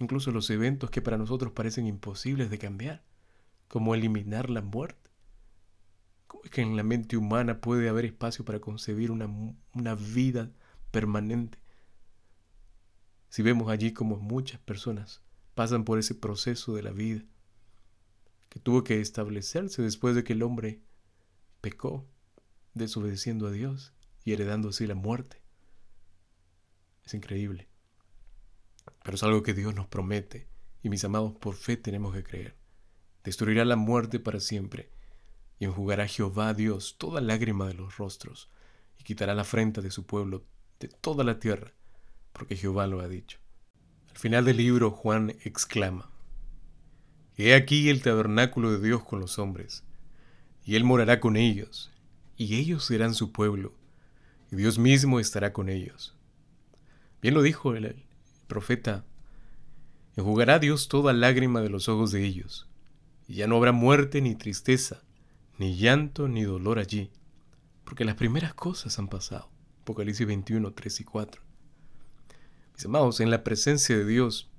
incluso 0.00 0.32
los 0.32 0.50
eventos 0.50 0.90
que 0.90 1.02
para 1.02 1.18
nosotros 1.18 1.52
parecen 1.52 1.86
imposibles 1.86 2.50
de 2.50 2.58
cambiar, 2.58 3.04
como 3.68 3.94
eliminar 3.94 4.50
la 4.50 4.62
muerte. 4.62 5.10
¿Cómo 6.26 6.42
es 6.44 6.50
que 6.50 6.62
en 6.62 6.76
la 6.76 6.82
mente 6.82 7.16
humana 7.16 7.60
puede 7.60 7.88
haber 7.88 8.06
espacio 8.06 8.44
para 8.44 8.60
concebir 8.60 9.10
una, 9.10 9.26
una 9.74 9.94
vida 9.94 10.50
permanente? 10.90 11.58
Si 13.28 13.42
vemos 13.42 13.70
allí 13.70 13.92
como 13.92 14.16
muchas 14.16 14.58
personas 14.60 15.22
pasan 15.54 15.84
por 15.84 15.98
ese 15.98 16.14
proceso 16.14 16.74
de 16.74 16.82
la 16.82 16.90
vida, 16.90 17.22
que 18.48 18.58
tuvo 18.58 18.82
que 18.82 19.00
establecerse 19.00 19.82
después 19.82 20.16
de 20.16 20.24
que 20.24 20.32
el 20.32 20.42
hombre 20.42 20.80
pecó, 21.60 22.08
desobedeciendo 22.74 23.46
a 23.46 23.50
Dios 23.50 23.92
y 24.24 24.32
heredando 24.32 24.70
así 24.70 24.86
la 24.86 24.94
muerte. 24.94 25.40
Es 27.04 27.14
increíble. 27.14 27.69
Es 29.14 29.22
algo 29.22 29.42
que 29.42 29.54
Dios 29.54 29.74
nos 29.74 29.86
promete 29.86 30.48
y 30.82 30.88
mis 30.88 31.04
amados 31.04 31.32
por 31.32 31.54
fe 31.54 31.76
tenemos 31.76 32.14
que 32.14 32.22
creer. 32.22 32.56
Destruirá 33.24 33.64
la 33.64 33.76
muerte 33.76 34.20
para 34.20 34.40
siempre 34.40 34.90
y 35.58 35.64
enjugará 35.64 36.06
Jehová 36.06 36.54
Dios 36.54 36.96
toda 36.98 37.20
lágrima 37.20 37.66
de 37.66 37.74
los 37.74 37.96
rostros 37.98 38.48
y 38.98 39.04
quitará 39.04 39.34
la 39.34 39.42
afrenta 39.42 39.80
de 39.80 39.90
su 39.90 40.06
pueblo 40.06 40.44
de 40.78 40.88
toda 40.88 41.24
la 41.24 41.38
tierra, 41.38 41.72
porque 42.32 42.56
Jehová 42.56 42.86
lo 42.86 43.00
ha 43.00 43.08
dicho. 43.08 43.38
Al 44.10 44.16
final 44.16 44.44
del 44.44 44.56
libro 44.56 44.90
Juan 44.90 45.30
exclama, 45.44 46.10
He 47.36 47.54
aquí 47.54 47.88
el 47.88 48.02
tabernáculo 48.02 48.72
de 48.72 48.86
Dios 48.86 49.04
con 49.04 49.20
los 49.20 49.38
hombres, 49.38 49.84
y 50.64 50.76
Él 50.76 50.84
morará 50.84 51.20
con 51.20 51.36
ellos, 51.36 51.90
y 52.36 52.56
ellos 52.56 52.84
serán 52.84 53.14
su 53.14 53.32
pueblo, 53.32 53.74
y 54.50 54.56
Dios 54.56 54.78
mismo 54.78 55.20
estará 55.20 55.52
con 55.52 55.68
ellos. 55.68 56.16
Bien 57.22 57.34
lo 57.34 57.42
dijo 57.42 57.74
el, 57.74 58.04
profeta, 58.50 59.06
enjugará 60.16 60.58
Dios 60.58 60.88
toda 60.88 61.14
lágrima 61.14 61.62
de 61.62 61.70
los 61.70 61.88
ojos 61.88 62.10
de 62.12 62.24
ellos, 62.26 62.68
y 63.26 63.36
ya 63.36 63.46
no 63.46 63.56
habrá 63.56 63.72
muerte 63.72 64.20
ni 64.20 64.34
tristeza, 64.34 65.02
ni 65.56 65.76
llanto 65.76 66.28
ni 66.28 66.42
dolor 66.42 66.78
allí, 66.78 67.10
porque 67.84 68.04
las 68.04 68.16
primeras 68.16 68.52
cosas 68.52 68.98
han 68.98 69.08
pasado. 69.08 69.48
Apocalipsis 69.82 70.26
21, 70.26 70.72
3 70.72 71.00
y 71.00 71.04
4. 71.04 71.42
Mis 72.74 72.84
amados, 72.84 73.20
en 73.20 73.30
la 73.30 73.44
presencia 73.44 73.96
de 73.96 74.04
Dios 74.04 74.50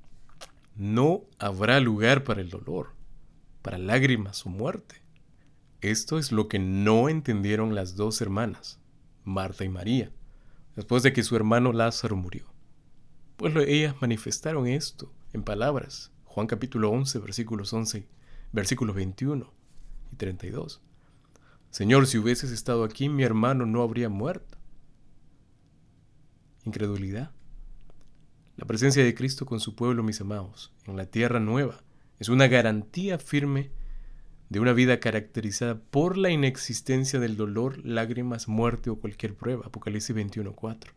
no 0.75 1.23
habrá 1.37 1.79
lugar 1.79 2.23
para 2.23 2.41
el 2.41 2.49
dolor, 2.49 2.93
para 3.61 3.77
lágrimas 3.77 4.45
o 4.45 4.49
muerte. 4.49 5.01
Esto 5.81 6.17
es 6.17 6.31
lo 6.31 6.47
que 6.47 6.59
no 6.59 7.09
entendieron 7.09 7.75
las 7.75 7.95
dos 7.95 8.21
hermanas, 8.21 8.79
Marta 9.25 9.65
y 9.65 9.69
María, 9.69 10.11
después 10.75 11.03
de 11.03 11.11
que 11.11 11.23
su 11.23 11.35
hermano 11.35 11.73
Lázaro 11.73 12.15
murió. 12.15 12.50
Pues 13.41 13.55
ellas 13.67 13.95
manifestaron 13.99 14.67
esto 14.67 15.11
en 15.33 15.41
palabras. 15.41 16.11
Juan 16.25 16.45
capítulo 16.45 16.91
11, 16.91 17.17
versículos 17.17 17.73
11, 17.73 18.05
versículos 18.51 18.95
21 18.95 19.51
y 20.11 20.15
32. 20.15 20.79
Señor, 21.71 22.05
si 22.05 22.19
hubieses 22.19 22.51
estado 22.51 22.83
aquí, 22.83 23.09
mi 23.09 23.23
hermano 23.23 23.65
no 23.65 23.81
habría 23.81 24.09
muerto. 24.09 24.59
Incredulidad. 26.65 27.31
La 28.57 28.67
presencia 28.67 29.03
de 29.03 29.15
Cristo 29.15 29.47
con 29.47 29.59
su 29.59 29.73
pueblo, 29.73 30.03
mis 30.03 30.21
amados, 30.21 30.71
en 30.85 30.95
la 30.95 31.07
tierra 31.07 31.39
nueva, 31.39 31.81
es 32.19 32.29
una 32.29 32.47
garantía 32.47 33.17
firme 33.17 33.71
de 34.49 34.59
una 34.59 34.73
vida 34.73 34.99
caracterizada 34.99 35.79
por 35.79 36.15
la 36.15 36.29
inexistencia 36.29 37.19
del 37.19 37.37
dolor, 37.37 37.83
lágrimas, 37.83 38.47
muerte 38.47 38.91
o 38.91 38.97
cualquier 38.97 39.33
prueba. 39.33 39.65
Apocalipsis 39.65 40.15
21.4 40.15 40.91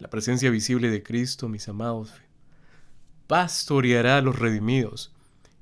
la 0.00 0.08
presencia 0.08 0.50
visible 0.50 0.90
de 0.90 1.02
Cristo, 1.02 1.48
mis 1.48 1.68
amados, 1.68 2.12
pastoreará 3.26 4.16
a 4.16 4.22
los 4.22 4.38
redimidos 4.38 5.12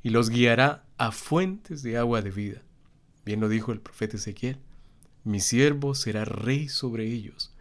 y 0.02 0.10
los 0.10 0.30
guiará 0.30 0.84
a 0.96 1.10
fuentes 1.10 1.82
de 1.82 1.98
agua 1.98 2.22
de 2.22 2.30
vida. 2.30 2.62
Bien 3.26 3.40
lo 3.40 3.48
dijo 3.48 3.72
el 3.72 3.80
profeta 3.80 4.16
Ezequiel, 4.16 4.58
mi 5.24 5.40
siervo 5.40 5.94
será 5.94 6.24
rey 6.24 6.68
sobre 6.68 7.04
ellos, 7.12 7.52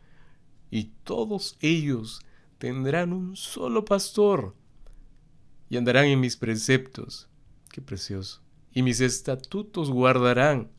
y 0.69 0.91
todos 1.03 1.57
ellos 1.61 2.21
tendrán 2.59 3.11
un 3.11 3.35
solo 3.35 3.83
pastor 3.83 4.55
y 5.69 5.77
andarán 5.77 6.05
en 6.05 6.19
mis 6.19 6.37
preceptos. 6.37 7.27
Qué 7.71 7.81
precioso. 7.81 8.41
Y 8.71 8.83
mis 8.83 9.01
estatutos 9.01 9.89
guardarán 9.89 10.69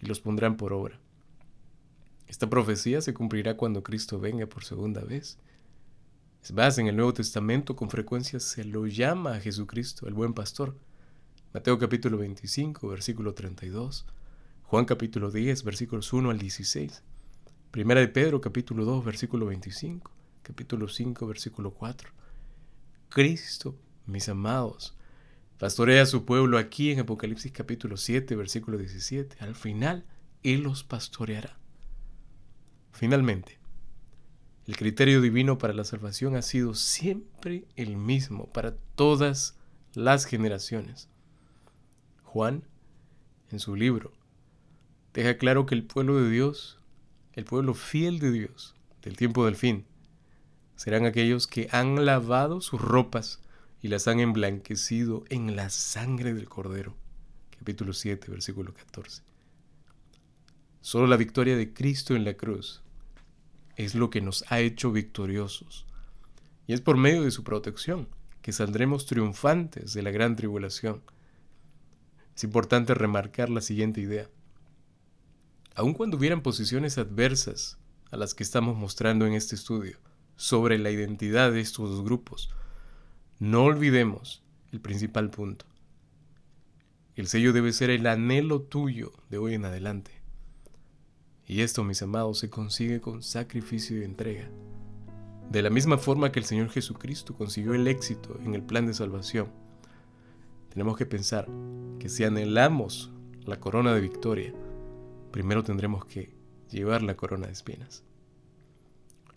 y 0.00 0.06
los 0.06 0.20
pondrán 0.20 0.56
por 0.56 0.72
obra. 0.72 1.00
Esta 2.28 2.50
profecía 2.50 3.00
se 3.00 3.14
cumplirá 3.14 3.56
cuando 3.56 3.82
Cristo 3.82 4.20
venga 4.20 4.46
por 4.46 4.62
segunda 4.62 5.00
vez. 5.00 5.38
Es 6.42 6.52
más, 6.52 6.76
en 6.76 6.86
el 6.86 6.94
Nuevo 6.94 7.14
Testamento 7.14 7.74
con 7.74 7.88
frecuencia 7.88 8.38
se 8.38 8.64
lo 8.64 8.86
llama 8.86 9.32
a 9.32 9.40
Jesucristo, 9.40 10.06
el 10.06 10.12
buen 10.12 10.34
pastor. 10.34 10.76
Mateo 11.54 11.78
capítulo 11.78 12.18
25, 12.18 12.86
versículo 12.86 13.32
32. 13.32 14.04
Juan 14.64 14.84
capítulo 14.84 15.30
10, 15.30 15.64
versículos 15.64 16.12
1 16.12 16.28
al 16.28 16.38
16. 16.38 17.02
Primera 17.70 18.00
de 18.00 18.08
Pedro 18.08 18.42
capítulo 18.42 18.84
2, 18.84 19.06
versículo 19.06 19.46
25. 19.46 20.12
Capítulo 20.42 20.86
5, 20.86 21.26
versículo 21.26 21.70
4. 21.72 22.10
Cristo, 23.08 23.74
mis 24.04 24.28
amados, 24.28 24.94
pastorea 25.58 26.02
a 26.02 26.06
su 26.06 26.26
pueblo 26.26 26.58
aquí 26.58 26.90
en 26.90 27.00
Apocalipsis 27.00 27.52
capítulo 27.52 27.96
7, 27.96 28.36
versículo 28.36 28.76
17. 28.76 29.38
Al 29.40 29.54
final, 29.54 30.04
Él 30.42 30.60
los 30.60 30.84
pastoreará. 30.84 31.57
Finalmente, 32.98 33.60
el 34.66 34.76
criterio 34.76 35.20
divino 35.20 35.56
para 35.56 35.72
la 35.72 35.84
salvación 35.84 36.34
ha 36.34 36.42
sido 36.42 36.74
siempre 36.74 37.64
el 37.76 37.96
mismo 37.96 38.52
para 38.52 38.74
todas 38.96 39.56
las 39.94 40.24
generaciones. 40.24 41.08
Juan, 42.24 42.64
en 43.52 43.60
su 43.60 43.76
libro, 43.76 44.12
deja 45.14 45.38
claro 45.38 45.64
que 45.64 45.76
el 45.76 45.84
pueblo 45.84 46.20
de 46.20 46.28
Dios, 46.28 46.80
el 47.34 47.44
pueblo 47.44 47.74
fiel 47.74 48.18
de 48.18 48.32
Dios, 48.32 48.74
del 49.00 49.16
tiempo 49.16 49.44
del 49.44 49.54
fin, 49.54 49.86
serán 50.74 51.06
aquellos 51.06 51.46
que 51.46 51.68
han 51.70 52.04
lavado 52.04 52.60
sus 52.60 52.80
ropas 52.80 53.40
y 53.80 53.86
las 53.86 54.08
han 54.08 54.18
emblanquecido 54.18 55.22
en 55.28 55.54
la 55.54 55.70
sangre 55.70 56.34
del 56.34 56.48
Cordero. 56.48 56.96
Capítulo 57.56 57.92
7, 57.92 58.28
versículo 58.28 58.74
14. 58.74 59.22
Solo 60.80 61.06
la 61.06 61.16
victoria 61.16 61.56
de 61.56 61.72
Cristo 61.72 62.16
en 62.16 62.24
la 62.24 62.34
cruz 62.34 62.82
es 63.78 63.94
lo 63.94 64.10
que 64.10 64.20
nos 64.20 64.44
ha 64.48 64.58
hecho 64.60 64.90
victoriosos. 64.90 65.86
Y 66.66 66.72
es 66.74 66.80
por 66.80 66.96
medio 66.96 67.22
de 67.22 67.30
su 67.30 67.44
protección 67.44 68.08
que 68.42 68.52
saldremos 68.52 69.06
triunfantes 69.06 69.94
de 69.94 70.02
la 70.02 70.10
gran 70.10 70.34
tribulación. 70.34 71.00
Es 72.36 72.42
importante 72.44 72.92
remarcar 72.94 73.50
la 73.50 73.60
siguiente 73.60 74.00
idea. 74.00 74.28
Aun 75.76 75.94
cuando 75.94 76.16
hubieran 76.16 76.42
posiciones 76.42 76.98
adversas 76.98 77.78
a 78.10 78.16
las 78.16 78.34
que 78.34 78.42
estamos 78.42 78.76
mostrando 78.76 79.26
en 79.26 79.34
este 79.34 79.54
estudio 79.54 79.98
sobre 80.34 80.76
la 80.78 80.90
identidad 80.90 81.52
de 81.52 81.60
estos 81.60 81.88
dos 81.88 82.04
grupos, 82.04 82.50
no 83.38 83.62
olvidemos 83.62 84.42
el 84.72 84.80
principal 84.80 85.30
punto. 85.30 85.66
El 87.14 87.28
sello 87.28 87.52
debe 87.52 87.72
ser 87.72 87.90
el 87.90 88.06
anhelo 88.08 88.62
tuyo 88.62 89.12
de 89.30 89.38
hoy 89.38 89.54
en 89.54 89.64
adelante. 89.64 90.17
Y 91.48 91.62
esto, 91.62 91.82
mis 91.82 92.02
amados, 92.02 92.38
se 92.38 92.50
consigue 92.50 93.00
con 93.00 93.22
sacrificio 93.22 93.98
y 93.98 94.04
entrega. 94.04 94.50
De 95.50 95.62
la 95.62 95.70
misma 95.70 95.96
forma 95.96 96.30
que 96.30 96.38
el 96.38 96.44
Señor 96.44 96.68
Jesucristo 96.68 97.34
consiguió 97.34 97.72
el 97.72 97.88
éxito 97.88 98.38
en 98.44 98.54
el 98.54 98.62
plan 98.62 98.86
de 98.86 98.92
salvación, 98.92 99.48
tenemos 100.68 100.98
que 100.98 101.06
pensar 101.06 101.48
que 101.98 102.10
si 102.10 102.24
anhelamos 102.24 103.10
la 103.46 103.58
corona 103.58 103.94
de 103.94 104.02
victoria, 104.02 104.52
primero 105.32 105.64
tendremos 105.64 106.04
que 106.04 106.36
llevar 106.70 107.02
la 107.02 107.16
corona 107.16 107.46
de 107.46 107.54
espinas. 107.54 108.04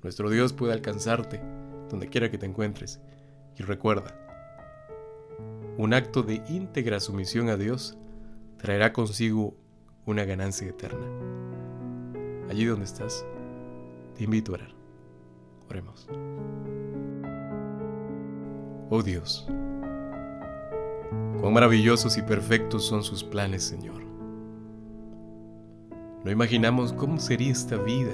Nuestro 0.04 0.30
Dios 0.30 0.52
puede 0.52 0.74
alcanzarte 0.74 1.42
donde 1.90 2.10
quiera 2.10 2.30
que 2.30 2.38
te 2.38 2.46
encuentres. 2.46 3.00
Y 3.58 3.64
recuerda, 3.64 4.18
un 5.78 5.94
acto 5.94 6.24
de 6.24 6.44
íntegra 6.50 7.00
sumisión 7.00 7.48
a 7.48 7.56
Dios 7.56 7.98
traerá 8.58 8.92
consigo 8.92 9.56
una 10.06 10.26
ganancia 10.26 10.68
eterna 10.68 11.41
allí 12.52 12.66
donde 12.66 12.86
estás, 12.86 13.26
te 14.18 14.26
invito 14.26 14.52
a 14.52 14.56
orar. 14.56 14.72
Oremos. 15.70 16.08
Oh 18.90 19.02
Dios, 19.02 19.48
cuán 21.40 21.54
maravillosos 21.54 22.18
y 22.18 22.22
perfectos 22.22 22.86
son 22.86 23.04
sus 23.04 23.24
planes, 23.24 23.64
Señor. 23.64 24.04
No 26.26 26.30
imaginamos 26.30 26.92
cómo 26.92 27.20
sería 27.20 27.54
esta 27.54 27.78
vida 27.78 28.12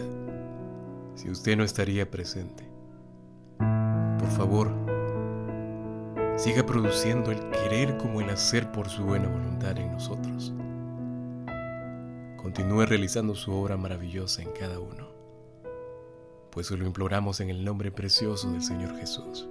si 1.15 1.31
usted 1.31 1.57
no 1.57 1.63
estaría 1.63 2.09
presente. 2.09 2.63
Por 3.57 4.29
favor, 4.29 4.71
siga 6.35 6.63
produciendo 6.63 7.31
el 7.31 7.39
querer 7.49 7.97
como 7.97 8.21
el 8.21 8.29
hacer 8.29 8.71
por 8.71 8.87
su 8.87 9.03
buena 9.03 9.29
voluntad 9.29 9.75
en 9.79 9.91
nosotros 9.91 10.53
continúe 12.47 12.85
realizando 12.85 13.35
su 13.35 13.51
obra 13.51 13.75
maravillosa 13.75 14.41
en 14.41 14.51
cada 14.51 14.79
uno, 14.79 15.09
pues 16.49 16.71
lo 16.71 16.85
imploramos 16.85 17.41
en 17.41 17.49
el 17.49 17.65
nombre 17.65 17.91
precioso 17.91 18.49
del 18.49 18.63
Señor 18.63 18.97
Jesús. 18.97 19.45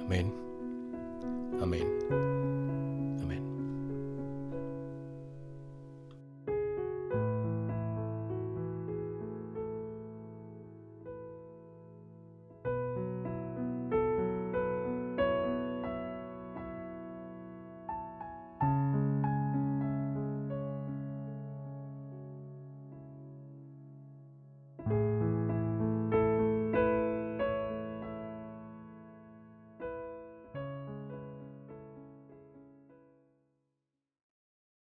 Amén. 0.00 0.34
Amén. 1.60 2.31